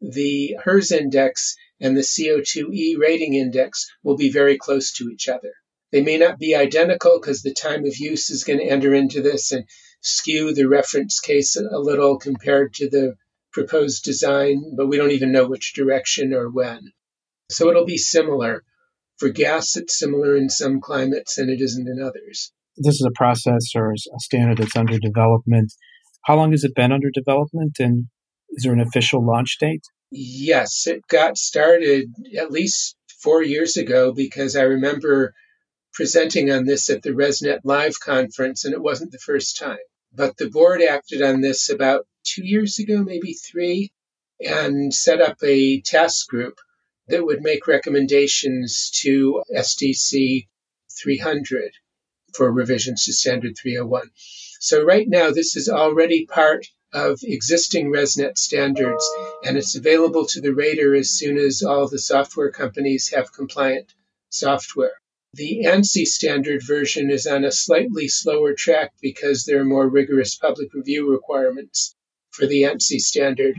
the 0.00 0.56
HERS 0.64 0.90
index 0.90 1.54
and 1.80 1.96
the 1.96 2.02
CO2e 2.02 2.98
rating 2.98 3.34
index 3.34 3.86
will 4.02 4.16
be 4.16 4.30
very 4.30 4.56
close 4.56 4.92
to 4.94 5.08
each 5.08 5.28
other. 5.28 5.52
They 5.92 6.02
may 6.02 6.18
not 6.18 6.38
be 6.38 6.54
identical 6.54 7.20
because 7.20 7.42
the 7.42 7.54
time 7.54 7.84
of 7.84 7.96
use 7.96 8.30
is 8.30 8.44
going 8.44 8.58
to 8.58 8.64
enter 8.66 8.92
into 8.94 9.22
this, 9.22 9.52
and 9.52 9.64
skew 10.00 10.52
the 10.52 10.68
reference 10.68 11.20
case 11.20 11.56
a 11.56 11.78
little 11.78 12.18
compared 12.18 12.74
to 12.74 12.88
the 12.88 13.14
proposed 13.52 14.04
design, 14.04 14.74
but 14.76 14.86
we 14.86 14.96
don't 14.96 15.12
even 15.12 15.32
know 15.32 15.46
which 15.46 15.74
direction 15.74 16.34
or 16.34 16.50
when. 16.50 16.92
So 17.50 17.70
it'll 17.70 17.86
be 17.86 17.98
similar. 17.98 18.62
For 19.18 19.30
gas, 19.30 19.76
it's 19.76 19.98
similar 19.98 20.36
in 20.36 20.50
some 20.50 20.80
climates 20.80 21.38
and 21.38 21.48
it 21.48 21.60
isn't 21.60 21.88
in 21.88 22.02
others. 22.02 22.52
this 22.76 22.96
is 22.96 23.06
a 23.06 23.16
process 23.16 23.70
or 23.74 23.92
a 23.92 24.20
standard 24.20 24.58
that's 24.58 24.76
under 24.76 24.98
development. 24.98 25.72
How 26.24 26.36
long 26.36 26.50
has 26.50 26.64
it 26.64 26.74
been 26.74 26.92
under 26.92 27.10
development, 27.10 27.76
and 27.78 28.08
is 28.56 28.62
there 28.62 28.72
an 28.72 28.80
official 28.80 29.24
launch 29.24 29.58
date? 29.58 29.84
Yes, 30.10 30.86
it 30.86 31.06
got 31.08 31.36
started 31.36 32.12
at 32.38 32.50
least 32.50 32.96
four 33.20 33.42
years 33.42 33.76
ago 33.76 34.12
because 34.12 34.56
I 34.56 34.62
remember 34.62 35.34
presenting 35.92 36.50
on 36.50 36.64
this 36.64 36.90
at 36.90 37.02
the 37.02 37.10
ResNet 37.10 37.60
Live 37.64 38.00
conference, 38.00 38.64
and 38.64 38.74
it 38.74 38.82
wasn't 38.82 39.12
the 39.12 39.18
first 39.18 39.58
time. 39.58 39.78
But 40.12 40.36
the 40.36 40.48
board 40.48 40.82
acted 40.82 41.22
on 41.22 41.40
this 41.40 41.68
about 41.68 42.06
two 42.24 42.44
years 42.44 42.78
ago, 42.78 43.02
maybe 43.02 43.34
three, 43.34 43.90
and 44.40 44.92
set 44.92 45.20
up 45.20 45.36
a 45.42 45.80
task 45.80 46.28
group 46.28 46.58
that 47.08 47.24
would 47.24 47.42
make 47.42 47.66
recommendations 47.66 48.90
to 49.02 49.42
SDC 49.54 50.46
300 51.02 51.72
for 52.34 52.50
revisions 52.52 53.04
to 53.04 53.12
Standard 53.12 53.56
301. 53.60 54.10
So, 54.60 54.84
right 54.84 55.08
now, 55.08 55.30
this 55.30 55.56
is 55.56 55.68
already 55.68 56.26
part 56.26 56.66
of 56.92 57.20
existing 57.22 57.92
ResNet 57.92 58.38
standards, 58.38 59.08
and 59.44 59.56
it's 59.56 59.76
available 59.76 60.26
to 60.26 60.40
the 60.40 60.54
rater 60.54 60.94
as 60.94 61.10
soon 61.10 61.36
as 61.36 61.62
all 61.62 61.88
the 61.88 61.98
software 61.98 62.50
companies 62.50 63.10
have 63.10 63.32
compliant 63.32 63.92
software. 64.30 64.92
The 65.34 65.64
ANSI 65.66 66.06
standard 66.06 66.62
version 66.66 67.10
is 67.10 67.26
on 67.26 67.44
a 67.44 67.52
slightly 67.52 68.08
slower 68.08 68.54
track 68.54 68.92
because 69.02 69.44
there 69.44 69.60
are 69.60 69.64
more 69.64 69.88
rigorous 69.88 70.36
public 70.36 70.72
review 70.72 71.10
requirements 71.10 71.94
for 72.30 72.46
the 72.46 72.62
ANSI 72.62 73.00
standard. 73.00 73.56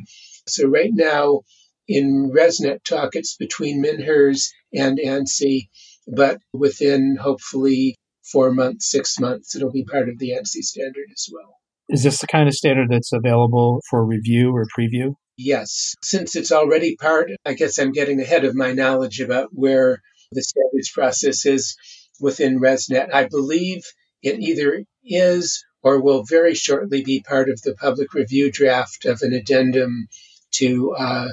So 0.48 0.68
right 0.68 0.92
now 0.94 1.42
in 1.88 2.32
ResNet 2.32 2.84
talk, 2.84 3.16
it's 3.16 3.36
between 3.36 3.82
MINHERS 3.82 4.52
and 4.74 4.98
ANSI, 4.98 5.70
but 6.08 6.42
within 6.54 7.16
hopefully 7.16 7.96
four 8.24 8.52
months, 8.52 8.90
six 8.90 9.20
months, 9.20 9.56
it'll 9.56 9.72
be 9.72 9.86
part 9.86 10.10
of 10.10 10.18
the 10.18 10.32
ANSI 10.32 10.64
standard 10.64 11.10
as 11.12 11.30
well. 11.32 11.60
Is 11.90 12.04
this 12.04 12.20
the 12.20 12.28
kind 12.28 12.48
of 12.48 12.54
standard 12.54 12.90
that's 12.90 13.14
available 13.14 13.82
for 13.90 14.06
review 14.06 14.56
or 14.56 14.66
preview? 14.78 15.16
Yes. 15.38 15.96
Since 16.02 16.36
it's 16.36 16.52
already 16.52 16.96
part, 16.96 17.30
I 17.46 17.54
guess 17.54 17.78
I'm 17.78 17.92
getting 17.92 18.20
ahead 18.20 18.44
of 18.44 18.56
my 18.56 18.74
knowledge 18.74 19.20
about 19.20 19.50
where 19.52 20.02
the 20.32 20.42
standards 20.42 20.92
process 20.92 21.46
is 21.46 21.78
within 22.20 22.60
ResNet. 22.60 23.14
I 23.14 23.28
believe 23.28 23.84
it 24.22 24.40
either 24.40 24.84
is 25.06 25.64
or 25.84 26.02
will 26.02 26.24
very 26.28 26.56
shortly 26.56 27.04
be 27.04 27.24
part 27.26 27.50
of 27.50 27.62
the 27.62 27.76
public 27.76 28.14
review 28.14 28.52
draft 28.52 29.06
of 29.06 29.22
an 29.22 29.34
addendum 29.34 30.08
to 30.56 30.94
uh, 30.98 31.28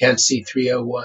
ANSI 0.00 0.46
301. 0.46 1.04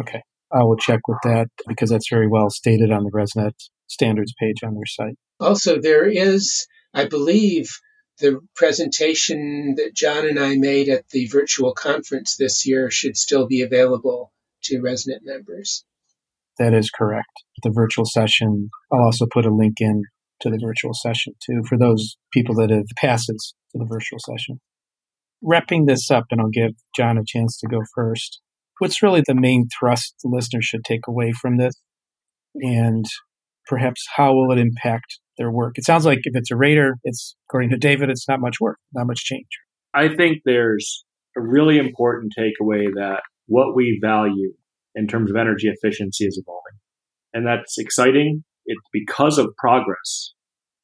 Okay. 0.00 0.22
I 0.50 0.62
will 0.62 0.76
check 0.76 1.00
with 1.06 1.18
that 1.24 1.48
because 1.66 1.90
that's 1.90 2.08
very 2.08 2.28
well 2.28 2.48
stated 2.48 2.90
on 2.90 3.04
the 3.04 3.10
ResNet 3.10 3.52
standards 3.86 4.32
page 4.38 4.62
on 4.64 4.74
their 4.74 4.86
site. 4.86 5.16
Also, 5.40 5.80
there 5.80 6.06
is, 6.06 6.66
I 6.94 7.04
believe, 7.04 7.70
the 8.18 8.40
presentation 8.54 9.74
that 9.76 9.94
John 9.94 10.26
and 10.26 10.38
I 10.38 10.56
made 10.56 10.88
at 10.88 11.08
the 11.10 11.26
virtual 11.26 11.72
conference 11.72 12.36
this 12.36 12.66
year 12.66 12.90
should 12.90 13.16
still 13.16 13.46
be 13.46 13.62
available 13.62 14.32
to 14.64 14.80
ResNet 14.80 15.20
members. 15.22 15.84
That 16.58 16.74
is 16.74 16.90
correct. 16.90 17.30
The 17.62 17.70
virtual 17.70 18.04
session, 18.04 18.70
I'll 18.92 19.04
also 19.04 19.26
put 19.32 19.46
a 19.46 19.54
link 19.54 19.74
in 19.80 20.02
to 20.40 20.50
the 20.50 20.58
virtual 20.62 20.92
session 20.94 21.34
too 21.44 21.62
for 21.68 21.78
those 21.78 22.16
people 22.32 22.54
that 22.56 22.70
have 22.70 22.86
passes 22.96 23.54
to 23.72 23.78
the 23.78 23.86
virtual 23.86 24.18
session. 24.18 24.60
Wrapping 25.42 25.86
this 25.86 26.10
up, 26.10 26.24
and 26.30 26.40
I'll 26.40 26.48
give 26.48 26.72
John 26.96 27.18
a 27.18 27.24
chance 27.24 27.58
to 27.60 27.68
go 27.68 27.80
first. 27.94 28.40
What's 28.78 29.02
really 29.02 29.22
the 29.26 29.34
main 29.34 29.68
thrust 29.78 30.16
the 30.22 30.28
listener 30.28 30.62
should 30.62 30.84
take 30.84 31.06
away 31.06 31.32
from 31.32 31.58
this? 31.58 31.74
And 32.54 33.04
perhaps 33.66 34.04
how 34.16 34.34
will 34.34 34.50
it 34.52 34.58
impact 34.58 35.20
their 35.38 35.50
work? 35.50 35.78
It 35.78 35.84
sounds 35.84 36.04
like 36.04 36.20
if 36.24 36.36
it's 36.36 36.50
a 36.50 36.56
rater, 36.56 36.98
it's 37.04 37.36
according 37.48 37.70
to 37.70 37.78
David, 37.78 38.10
it's 38.10 38.28
not 38.28 38.40
much 38.40 38.60
work, 38.60 38.78
not 38.92 39.06
much 39.06 39.24
change. 39.24 39.48
I 39.94 40.08
think 40.14 40.38
there's 40.44 41.04
a 41.36 41.40
really 41.40 41.78
important 41.78 42.32
takeaway 42.38 42.86
that 42.94 43.22
what 43.46 43.74
we 43.74 43.98
value 44.02 44.52
in 44.94 45.06
terms 45.06 45.30
of 45.30 45.36
energy 45.36 45.68
efficiency 45.68 46.24
is 46.24 46.42
evolving. 46.42 46.78
And 47.32 47.46
that's 47.46 47.78
exciting. 47.78 48.44
It's 48.66 48.80
because 48.92 49.38
of 49.38 49.54
progress 49.56 50.34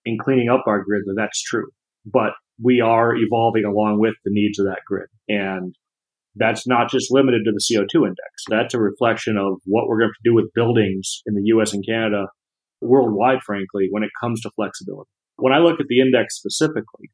in 0.04 0.18
cleaning 0.18 0.48
up 0.48 0.64
our 0.66 0.82
grid 0.82 1.02
that 1.06 1.14
that's 1.16 1.42
true. 1.42 1.68
But 2.06 2.32
we 2.62 2.80
are 2.80 3.14
evolving 3.14 3.64
along 3.64 3.98
with 4.00 4.14
the 4.24 4.30
needs 4.32 4.58
of 4.58 4.66
that 4.66 4.80
grid. 4.86 5.08
And 5.28 5.74
that's 6.36 6.66
not 6.66 6.90
just 6.90 7.12
limited 7.12 7.42
to 7.44 7.52
the 7.52 7.60
CO2 7.60 8.02
index. 8.02 8.44
That's 8.48 8.74
a 8.74 8.80
reflection 8.80 9.36
of 9.36 9.60
what 9.64 9.86
we're 9.86 9.98
going 9.98 10.10
to 10.10 10.30
do 10.30 10.34
with 10.34 10.52
buildings 10.54 11.22
in 11.26 11.34
the 11.34 11.42
US 11.56 11.72
and 11.72 11.84
Canada, 11.86 12.26
worldwide, 12.84 13.42
frankly, 13.44 13.88
when 13.90 14.02
it 14.02 14.10
comes 14.20 14.40
to 14.42 14.50
flexibility. 14.54 15.10
When 15.36 15.52
I 15.52 15.58
look 15.58 15.80
at 15.80 15.86
the 15.88 16.00
index 16.00 16.36
specifically, 16.36 17.10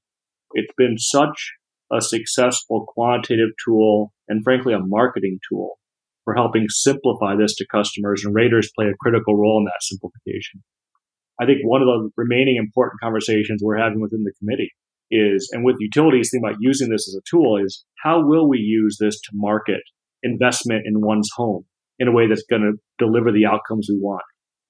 it's 0.52 0.72
been 0.76 0.98
such 0.98 1.52
a 1.92 2.00
successful 2.00 2.87
quantitative 2.87 3.50
tool 3.64 4.12
and 4.28 4.44
frankly 4.44 4.74
a 4.74 4.78
marketing 4.78 5.38
tool 5.48 5.78
for 6.24 6.35
helping 6.35 6.66
simplify 6.68 7.35
this 7.35 7.54
to 7.56 7.66
customers, 7.72 8.24
and 8.24 8.35
raters 8.35 8.70
play 8.76 8.87
a 8.87 8.96
critical 9.00 9.37
role 9.37 9.59
in 9.59 9.64
that 9.64 9.80
simplification. 9.80 10.62
I 11.40 11.46
think 11.46 11.61
one 11.64 11.80
of 11.80 11.88
the 11.88 12.11
remaining 12.16 12.56
important 12.56 13.00
conversations 13.00 13.62
we're 13.64 13.78
having 13.78 14.00
within 14.00 14.24
the 14.24 14.33
committee 14.38 14.70
is, 15.11 15.48
and 15.52 15.64
with 15.64 15.76
utilities, 15.80 16.30
think 16.30 16.44
about 16.44 16.61
using 16.61 16.90
this 16.90 17.09
as 17.09 17.16
a 17.18 17.24
tool 17.28 17.56
is 17.56 17.85
how 18.04 18.22
will 18.22 18.48
we 18.48 18.59
use 18.59 18.98
this 19.00 19.18
to 19.22 19.30
market 19.33 19.80
investment 20.22 20.83
in 20.85 21.00
one's 21.00 21.30
home 21.35 21.64
in 21.98 22.09
a 22.09 22.12
way 22.12 22.28
that's 22.28 22.44
going 22.48 22.62
to 22.62 22.78
deliver 23.04 23.33
the 23.33 23.46
outcomes 23.46 23.88
we 23.90 23.98
want? 23.98 24.22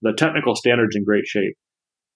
The 0.02 0.12
technical 0.16 0.54
standards 0.54 0.96
in 0.96 1.04
great 1.04 1.26
shape. 1.26 1.56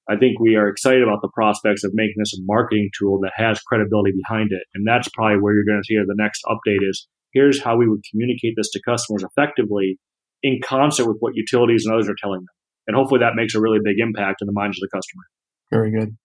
I 0.09 0.17
think 0.17 0.39
we 0.39 0.57
are 0.57 0.69
excited 0.69 1.03
about 1.03 1.21
the 1.23 1.31
prospects 1.33 1.83
of 1.85 1.93
making 1.95 2.17
this 2.19 2.35
a 2.35 2.43
marketing 2.45 2.91
tool 2.99 3.21
that 3.23 3.33
has 3.37 3.61
credibility 3.61 4.13
behind 4.13 4.53
it. 4.53 4.63
And 4.75 4.87
that's 4.87 5.09
probably 5.09 5.41
where 5.41 5.55
you're 5.55 5.65
going 5.65 5.81
to 5.81 5.87
see 5.87 5.97
the 5.97 6.15
next 6.17 6.43
update 6.45 6.87
is 6.89 7.07
here's 7.33 7.63
how 7.63 7.77
we 7.77 7.89
would 7.89 8.03
communicate 8.11 8.55
this 8.57 8.71
to 8.73 8.81
customers 8.87 9.25
effectively 9.25 9.99
in 10.43 10.61
concert 10.63 11.07
with 11.07 11.17
what 11.21 11.33
utilities 11.35 11.85
and 11.87 11.95
others 11.95 12.09
are 12.09 12.17
telling 12.21 12.41
them. 12.41 12.55
And 12.87 12.97
hopefully 12.97 13.21
that 13.21 13.35
makes 13.35 13.55
a 13.55 13.61
really 13.61 13.79
big 13.83 13.97
impact 13.99 14.43
in 14.43 14.47
the 14.47 14.53
minds 14.53 14.77
of 14.77 14.83
the 14.83 14.95
customer. 14.95 15.25
Very 15.73 15.91
good. 15.91 16.17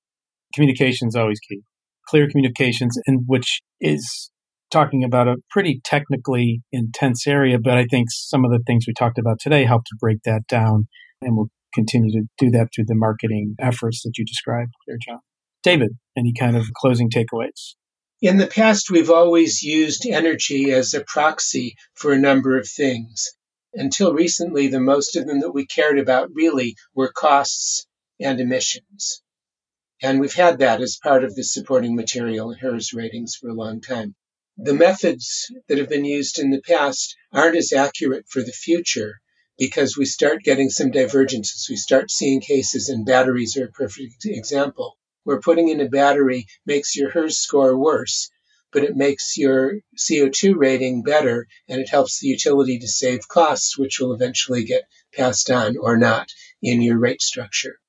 Communication 0.54 1.08
is 1.08 1.16
always 1.16 1.40
key. 1.40 1.62
Clear 2.08 2.28
communications, 2.30 2.98
in 3.06 3.24
which 3.28 3.62
is 3.80 4.30
talking 4.72 5.04
about 5.04 5.28
a 5.28 5.38
pretty 5.50 5.82
technically 5.84 6.62
intense 6.72 7.28
area, 7.28 7.58
but 7.60 7.78
I 7.78 7.86
think 7.86 8.08
some 8.12 8.46
of 8.46 8.52
the 8.52 8.62
things 8.66 8.86
we 8.88 8.94
talked 8.94 9.18
about 9.18 9.40
today 9.40 9.66
help 9.66 9.84
to 9.86 9.98
break 10.00 10.20
that 10.26 10.48
down, 10.48 10.88
and 11.22 11.36
we'll 11.36 11.50
continue 11.74 12.12
to 12.12 12.28
do 12.38 12.52
that 12.52 12.70
through 12.74 12.86
the 12.88 12.96
marketing 12.96 13.56
efforts 13.60 14.02
that 14.04 14.18
you 14.18 14.26
described 14.26 14.72
there, 14.88 14.98
John. 15.06 15.20
David, 15.64 15.98
any 16.18 16.34
kind 16.34 16.56
of 16.56 16.66
closing 16.74 17.10
takeaways? 17.10 17.76
In 18.22 18.38
the 18.38 18.48
past, 18.48 18.90
we've 18.90 19.10
always 19.10 19.62
used 19.62 20.06
energy 20.06 20.72
as 20.72 20.94
a 20.94 21.04
proxy 21.06 21.76
for 21.94 22.12
a 22.12 22.20
number 22.20 22.58
of 22.58 22.68
things. 22.68 23.34
Until 23.74 24.14
recently, 24.14 24.68
the 24.68 24.80
most 24.80 25.16
of 25.16 25.26
them 25.26 25.42
that 25.42 25.54
we 25.54 25.66
cared 25.66 26.00
about 26.00 26.30
really 26.34 26.76
were 26.94 27.12
costs 27.12 27.88
and 28.20 28.40
emissions. 28.40 29.22
And 30.02 30.20
we've 30.20 30.34
had 30.34 30.60
that 30.60 30.82
as 30.82 31.00
part 31.02 31.24
of 31.24 31.36
the 31.36 31.44
supporting 31.44 31.96
material 31.96 32.52
in 32.52 32.58
HERS 32.58 32.94
ratings 32.94 33.36
for 33.36 33.50
a 33.50 33.54
long 33.54 33.80
time. 33.80 34.16
The 34.62 34.74
methods 34.74 35.50
that 35.70 35.78
have 35.78 35.88
been 35.88 36.04
used 36.04 36.38
in 36.38 36.50
the 36.50 36.60
past 36.60 37.16
aren't 37.32 37.56
as 37.56 37.72
accurate 37.72 38.28
for 38.28 38.44
the 38.44 38.52
future 38.52 39.22
because 39.58 39.96
we 39.96 40.04
start 40.04 40.44
getting 40.44 40.70
some 40.70 40.92
divergences. 40.92 41.68
We 41.70 41.78
start 41.78 42.12
seeing 42.12 42.42
cases, 42.42 42.90
and 42.90 43.06
batteries 43.06 43.56
are 43.56 43.68
a 43.68 43.72
perfect 43.72 44.26
example, 44.26 44.98
where 45.24 45.40
putting 45.40 45.70
in 45.70 45.80
a 45.80 45.88
battery 45.88 46.46
makes 46.66 46.94
your 46.94 47.10
HERS 47.10 47.38
score 47.40 47.78
worse, 47.78 48.30
but 48.74 48.84
it 48.84 48.98
makes 48.98 49.38
your 49.38 49.80
CO2 49.98 50.58
rating 50.58 51.04
better 51.04 51.48
and 51.70 51.80
it 51.80 51.88
helps 51.88 52.20
the 52.20 52.28
utility 52.28 52.80
to 52.80 52.88
save 52.90 53.30
costs, 53.30 53.78
which 53.78 54.02
will 54.02 54.14
eventually 54.14 54.66
get 54.66 54.84
passed 55.14 55.50
on 55.50 55.78
or 55.78 55.96
not 55.96 56.34
in 56.62 56.82
your 56.82 57.00
rate 57.00 57.22
structure. 57.22 57.80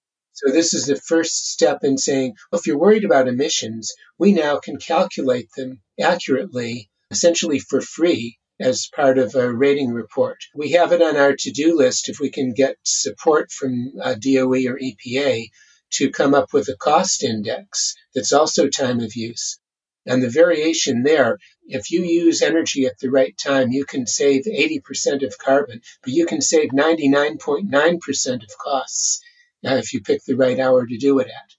So 0.43 0.51
this 0.51 0.73
is 0.73 0.87
the 0.87 0.97
first 0.97 1.51
step 1.51 1.81
in 1.85 1.99
saying, 1.99 2.33
well, 2.51 2.61
if 2.61 2.67
you're 2.67 2.79
worried 2.79 3.05
about 3.05 3.29
emissions, 3.29 3.93
we 4.17 4.33
now 4.33 4.59
can 4.59 4.79
calculate 4.79 5.51
them 5.55 5.83
accurately, 6.01 6.89
essentially 7.11 7.59
for 7.59 7.83
free, 7.83 8.39
as 8.59 8.89
part 8.95 9.19
of 9.19 9.35
a 9.35 9.53
rating 9.53 9.91
report. 9.91 10.39
We 10.55 10.71
have 10.71 10.93
it 10.93 11.03
on 11.03 11.19
our 11.19 11.37
to-do 11.37 11.77
list 11.77 12.09
if 12.09 12.21
we 12.21 12.31
can 12.31 12.55
get 12.55 12.79
support 12.85 13.53
from 13.53 13.93
uh, 14.03 14.15
DOE 14.15 14.67
or 14.67 14.79
EPA 14.79 15.51
to 15.97 16.11
come 16.11 16.33
up 16.33 16.55
with 16.55 16.69
a 16.69 16.77
cost 16.77 17.23
index 17.23 17.95
that's 18.15 18.33
also 18.33 18.67
time 18.69 19.01
of 19.01 19.15
use. 19.15 19.59
And 20.07 20.23
the 20.23 20.31
variation 20.31 21.03
there, 21.03 21.37
if 21.67 21.91
you 21.91 22.03
use 22.03 22.41
energy 22.41 22.87
at 22.87 22.99
the 22.99 23.11
right 23.11 23.37
time, 23.37 23.73
you 23.73 23.85
can 23.85 24.07
save 24.07 24.45
80% 24.45 25.23
of 25.23 25.37
carbon, 25.37 25.83
but 26.03 26.15
you 26.15 26.25
can 26.25 26.41
save 26.41 26.71
99.9% 26.71 28.43
of 28.43 28.59
costs 28.59 29.21
Uh, 29.65 29.77
if 29.77 29.93
you 29.93 30.01
pick 30.01 30.25
the 30.25 30.37
right 30.37 30.59
hour 30.59 30.87
to 30.87 30.97
do 30.97 31.19
it 31.19 31.29
at. 31.29 31.51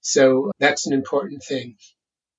So 0.00 0.52
that's 0.58 0.86
an 0.86 0.92
important 0.92 1.42
thing. 1.42 1.76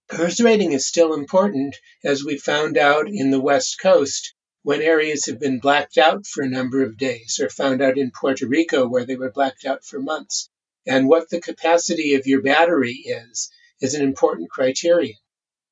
HERS 0.10 0.42
rating 0.42 0.74
is 0.74 0.88
still 0.88 1.14
important, 1.14 1.76
as 2.04 2.24
we 2.24 2.38
found 2.38 2.78
out 2.78 3.08
in 3.08 3.32
the 3.32 3.42
West 3.42 3.80
Coast 3.82 4.36
when 4.62 4.82
areas 4.82 5.26
have 5.26 5.40
been 5.40 5.60
blacked 5.60 5.98
out 5.98 6.26
for 6.28 6.44
a 6.44 6.50
number 6.50 6.84
of 6.84 6.98
days, 6.98 7.40
or 7.42 7.50
found 7.50 7.82
out 7.82 7.98
in 7.98 8.12
Puerto 8.12 8.48
Rico 8.48 8.88
where 8.88 9.06
they 9.06 9.16
were 9.16 9.32
blacked 9.32 9.66
out 9.66 9.84
for 9.84 10.00
months 10.00 10.50
And 10.86 11.08
what 11.08 11.30
the 11.30 11.40
capacity 11.40 12.16
of 12.16 12.28
your 12.28 12.42
battery 12.42 12.94
is, 12.94 13.50
is 13.80 13.94
an 13.94 14.04
important 14.04 14.50
criterion. 14.50 15.18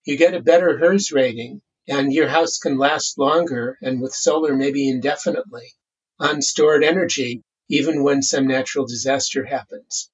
You 0.05 0.17
get 0.17 0.33
a 0.33 0.41
better 0.41 0.77
HERS 0.77 1.11
rating, 1.11 1.61
and 1.87 2.13
your 2.13 2.29
house 2.29 2.57
can 2.57 2.77
last 2.77 3.17
longer, 3.17 3.77
and 3.81 4.01
with 4.01 4.13
solar, 4.13 4.55
maybe 4.55 4.89
indefinitely, 4.89 5.73
on 6.19 6.41
stored 6.41 6.83
energy, 6.83 7.43
even 7.71 8.03
when 8.03 8.21
some 8.21 8.45
natural 8.45 8.85
disaster 8.85 9.45
happens. 9.45 10.11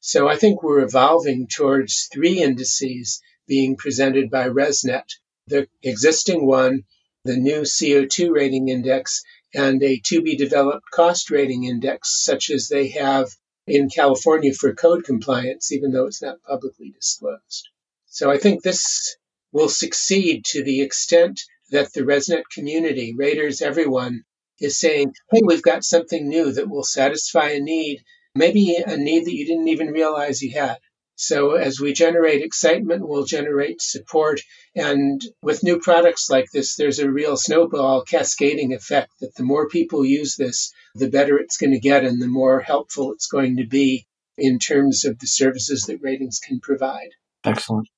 So 0.00 0.28
I 0.28 0.36
think 0.36 0.62
we're 0.62 0.84
evolving 0.84 1.48
towards 1.48 2.08
three 2.12 2.40
indices 2.40 3.20
being 3.46 3.76
presented 3.76 4.30
by 4.30 4.48
ResNet 4.48 5.04
the 5.48 5.66
existing 5.82 6.46
one, 6.46 6.84
the 7.24 7.36
new 7.36 7.62
CO2 7.62 8.30
rating 8.30 8.68
index, 8.68 9.22
and 9.52 9.82
a 9.82 10.00
to 10.04 10.22
be 10.22 10.36
developed 10.36 10.84
cost 10.92 11.30
rating 11.30 11.64
index, 11.64 12.22
such 12.24 12.48
as 12.50 12.68
they 12.68 12.88
have 12.88 13.28
in 13.66 13.90
California 13.90 14.52
for 14.54 14.72
code 14.72 15.04
compliance, 15.04 15.72
even 15.72 15.90
though 15.90 16.06
it's 16.06 16.22
not 16.22 16.42
publicly 16.42 16.90
disclosed. 16.90 17.68
So 18.06 18.30
I 18.30 18.38
think 18.38 18.62
this 18.62 19.16
will 19.50 19.68
succeed 19.68 20.44
to 20.46 20.62
the 20.62 20.80
extent 20.80 21.40
that 21.70 21.92
the 21.92 22.02
ResNet 22.02 22.44
community, 22.54 23.14
raters, 23.16 23.60
everyone, 23.60 24.24
is 24.62 24.78
saying, 24.78 25.12
hey, 25.30 25.40
we've 25.44 25.62
got 25.62 25.84
something 25.84 26.28
new 26.28 26.52
that 26.52 26.70
will 26.70 26.84
satisfy 26.84 27.50
a 27.50 27.60
need, 27.60 28.02
maybe 28.34 28.76
a 28.86 28.96
need 28.96 29.24
that 29.26 29.34
you 29.34 29.46
didn't 29.46 29.68
even 29.68 29.88
realize 29.88 30.40
you 30.40 30.52
had. 30.58 30.78
So 31.16 31.52
as 31.52 31.78
we 31.78 31.92
generate 31.92 32.42
excitement, 32.42 33.06
we'll 33.06 33.24
generate 33.24 33.82
support. 33.82 34.40
And 34.74 35.20
with 35.42 35.62
new 35.62 35.78
products 35.78 36.30
like 36.30 36.50
this, 36.52 36.76
there's 36.76 36.98
a 36.98 37.10
real 37.10 37.36
snowball 37.36 38.02
cascading 38.02 38.72
effect 38.72 39.12
that 39.20 39.34
the 39.36 39.44
more 39.44 39.68
people 39.68 40.04
use 40.04 40.36
this, 40.36 40.72
the 40.94 41.10
better 41.10 41.38
it's 41.38 41.58
going 41.58 41.72
to 41.72 41.80
get 41.80 42.04
and 42.04 42.20
the 42.20 42.28
more 42.28 42.60
helpful 42.60 43.12
it's 43.12 43.28
going 43.28 43.58
to 43.58 43.66
be 43.66 44.06
in 44.38 44.58
terms 44.58 45.04
of 45.04 45.18
the 45.18 45.26
services 45.26 45.82
that 45.82 46.02
ratings 46.02 46.38
can 46.38 46.60
provide. 46.60 47.10
Excellent. 47.44 47.88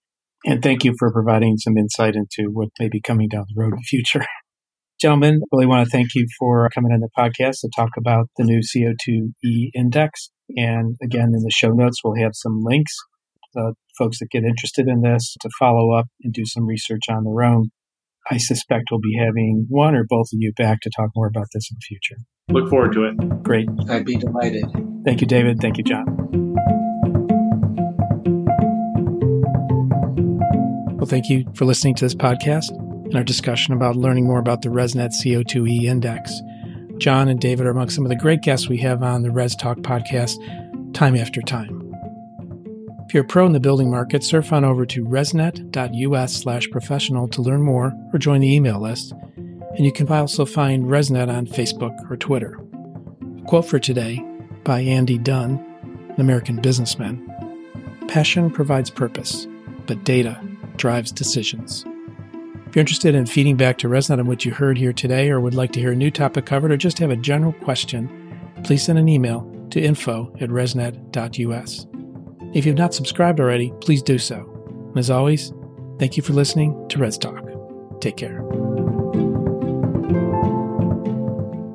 And 0.45 0.63
thank 0.63 0.85
you 0.85 0.95
for 0.99 1.11
providing 1.11 1.57
some 1.57 1.79
insight 1.79 2.17
into 2.17 2.51
what 2.51 2.69
may 2.79 2.89
be 2.89 3.01
coming 3.01 3.29
down 3.29 3.47
the 3.49 3.61
road 3.61 3.73
in 3.73 3.79
the 3.79 3.83
future. 3.83 4.27
Gentlemen, 5.05 5.43
really 5.53 5.67
want 5.67 5.85
to 5.85 5.91
thank 5.91 6.15
you 6.15 6.27
for 6.39 6.67
coming 6.75 6.91
on 6.91 7.01
the 7.01 7.11
podcast 7.15 7.61
to 7.61 7.69
talk 7.77 7.91
about 7.99 8.31
the 8.39 8.43
new 8.43 8.61
CO2e 8.61 9.69
index. 9.75 10.31
And 10.57 10.97
again, 11.03 11.33
in 11.35 11.43
the 11.43 11.51
show 11.51 11.73
notes, 11.73 11.99
we'll 12.03 12.15
have 12.25 12.31
some 12.33 12.63
links 12.65 12.97
uh, 13.55 13.73
folks 13.99 14.21
that 14.21 14.31
get 14.31 14.45
interested 14.45 14.89
in 14.89 15.03
this 15.03 15.37
to 15.43 15.51
follow 15.59 15.93
up 15.93 16.07
and 16.23 16.33
do 16.33 16.47
some 16.47 16.65
research 16.65 17.03
on 17.11 17.25
their 17.25 17.43
own. 17.43 17.69
I 18.31 18.39
suspect 18.39 18.85
we'll 18.91 18.99
be 18.99 19.15
having 19.19 19.67
one 19.69 19.95
or 19.95 20.07
both 20.09 20.29
of 20.33 20.39
you 20.39 20.55
back 20.57 20.81
to 20.81 20.91
talk 20.97 21.11
more 21.15 21.27
about 21.27 21.49
this 21.53 21.69
in 21.71 21.77
the 21.77 21.85
future. 21.87 22.23
Look 22.49 22.71
forward 22.71 22.95
to 22.95 23.05
it. 23.05 23.43
Great. 23.43 23.69
I'd 23.91 24.07
be 24.07 24.17
delighted. 24.17 24.65
Thank 25.05 25.21
you, 25.21 25.27
David. 25.27 25.61
Thank 25.61 25.77
you, 25.77 25.85
John. 25.85 26.07
Well, 30.97 31.07
thank 31.07 31.29
you 31.29 31.45
for 31.55 31.67
listening 31.67 31.95
to 31.97 32.07
this 32.07 32.15
podcast 32.15 32.73
and 33.15 33.21
our 33.21 33.25
discussion 33.25 33.73
about 33.73 33.95
learning 33.95 34.27
more 34.27 34.41
about 34.41 34.63
the 34.63 34.69
ResNet 34.69 35.13
CO2e 35.13 35.85
index. 35.85 36.43
John 36.99 37.29
and 37.29 37.39
David 37.39 37.65
are 37.65 37.71
among 37.71 37.91
some 37.91 38.05
of 38.05 38.09
the 38.09 38.17
great 38.17 38.41
guests 38.43 38.69
we 38.69 38.79
have 38.79 39.05
on 39.05 39.23
the 39.23 39.31
Res 39.31 39.55
Talk 39.55 39.79
podcast 39.79 40.35
time 40.95 41.15
after 41.15 41.41
time. 41.41 41.95
If 43.07 43.15
you're 43.15 43.23
a 43.23 43.27
pro 43.27 43.47
in 43.47 43.53
the 43.53 43.61
building 43.61 43.89
market, 43.89 44.25
surf 44.25 44.53
on 44.53 44.65
over 44.65 44.85
to 44.87 45.05
resnet.us 45.05 46.35
slash 46.35 46.69
professional 46.71 47.29
to 47.29 47.41
learn 47.41 47.63
more 47.63 47.93
or 48.13 48.19
join 48.19 48.41
the 48.41 48.53
email 48.53 48.81
list. 48.81 49.13
And 49.77 49.85
you 49.85 49.93
can 49.93 50.09
also 50.09 50.45
find 50.45 50.87
ResNet 50.87 51.29
on 51.29 51.47
Facebook 51.47 52.11
or 52.11 52.17
Twitter. 52.17 52.59
A 53.39 53.43
quote 53.43 53.69
for 53.69 53.79
today 53.79 54.25
by 54.65 54.81
Andy 54.81 55.19
Dunn, 55.19 55.65
an 56.09 56.21
American 56.21 56.57
businessman. 56.57 57.31
Passion 58.09 58.51
provides 58.51 58.91
purpose, 58.91 59.47
but 59.87 60.03
data 60.03 60.41
drives 60.77 61.13
decisions. 61.13 61.85
If 62.75 62.77
you're 62.79 62.83
interested 62.83 63.15
in 63.15 63.27
feeding 63.27 63.57
back 63.57 63.79
to 63.79 63.89
ResNet 63.89 64.19
on 64.19 64.27
what 64.27 64.45
you 64.45 64.51
heard 64.51 64.77
here 64.77 64.93
today 64.93 65.31
or 65.31 65.39
would 65.39 65.55
like 65.55 65.71
to 65.75 65.79
hear 65.79 65.93
a 65.93 65.95
new 65.95 66.11
topic 66.11 66.45
covered 66.45 66.73
or 66.73 66.77
just 66.77 66.99
have 66.99 67.11
a 67.11 67.17
general 67.17 67.53
question, 67.53 68.11
please 68.65 68.83
send 68.83 68.99
an 68.99 69.09
email 69.09 69.49
to 69.71 69.81
info 69.81 70.35
at 70.41 70.49
resnet.us. 70.49 71.87
If 72.53 72.67
you've 72.67 72.77
not 72.77 72.93
subscribed 72.93 73.39
already, 73.39 73.73
please 73.81 74.03
do 74.03 74.19
so. 74.19 74.39
And 74.89 74.99
as 74.99 75.09
always, 75.09 75.53
thank 76.01 76.17
you 76.17 76.25
for 76.25 76.33
listening 76.33 76.89
to 76.89 76.99
Res 76.99 77.17
Talk. 77.17 77.49
Take 78.01 78.17
care. 78.17 78.43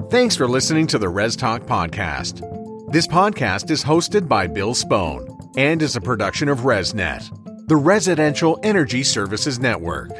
Thanks 0.09 0.35
for 0.35 0.49
listening 0.49 0.85
to 0.87 0.97
the 0.97 1.07
Res 1.07 1.37
Talk 1.37 1.61
podcast. 1.61 2.41
This 2.91 3.07
podcast 3.07 3.71
is 3.71 3.85
hosted 3.85 4.27
by 4.27 4.47
Bill 4.47 4.73
Spohn 4.73 5.53
and 5.55 5.81
is 5.81 5.95
a 5.95 6.01
production 6.01 6.49
of 6.49 6.59
ResNet, 6.59 7.69
the 7.69 7.77
Residential 7.77 8.59
Energy 8.63 9.03
Services 9.03 9.59
Network. 9.59 10.11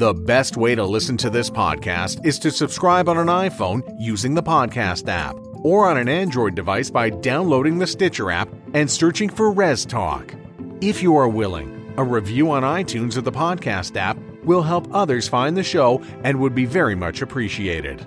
The 0.00 0.14
best 0.14 0.56
way 0.56 0.74
to 0.74 0.82
listen 0.82 1.18
to 1.18 1.28
this 1.28 1.50
podcast 1.50 2.24
is 2.24 2.38
to 2.38 2.50
subscribe 2.50 3.06
on 3.06 3.18
an 3.18 3.26
iPhone 3.26 3.82
using 3.98 4.32
the 4.32 4.42
podcast 4.42 5.06
app 5.08 5.36
or 5.62 5.90
on 5.90 5.98
an 5.98 6.08
Android 6.08 6.54
device 6.54 6.88
by 6.88 7.10
downloading 7.10 7.76
the 7.76 7.86
Stitcher 7.86 8.30
app 8.30 8.48
and 8.72 8.90
searching 8.90 9.28
for 9.28 9.52
Res 9.52 9.84
Talk. 9.84 10.34
If 10.80 11.02
you 11.02 11.16
are 11.16 11.28
willing, 11.28 11.92
a 11.98 12.02
review 12.02 12.50
on 12.50 12.62
iTunes 12.62 13.18
or 13.18 13.20
the 13.20 13.30
podcast 13.30 13.94
app 13.94 14.16
will 14.42 14.62
help 14.62 14.88
others 14.90 15.28
find 15.28 15.54
the 15.54 15.62
show 15.62 16.02
and 16.24 16.40
would 16.40 16.54
be 16.54 16.64
very 16.64 16.94
much 16.94 17.20
appreciated. 17.20 18.02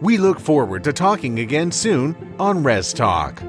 We 0.00 0.18
look 0.18 0.40
forward 0.40 0.82
to 0.82 0.92
talking 0.92 1.38
again 1.38 1.70
soon 1.70 2.34
on 2.40 2.64
Res 2.64 2.92
Talk. 2.92 3.40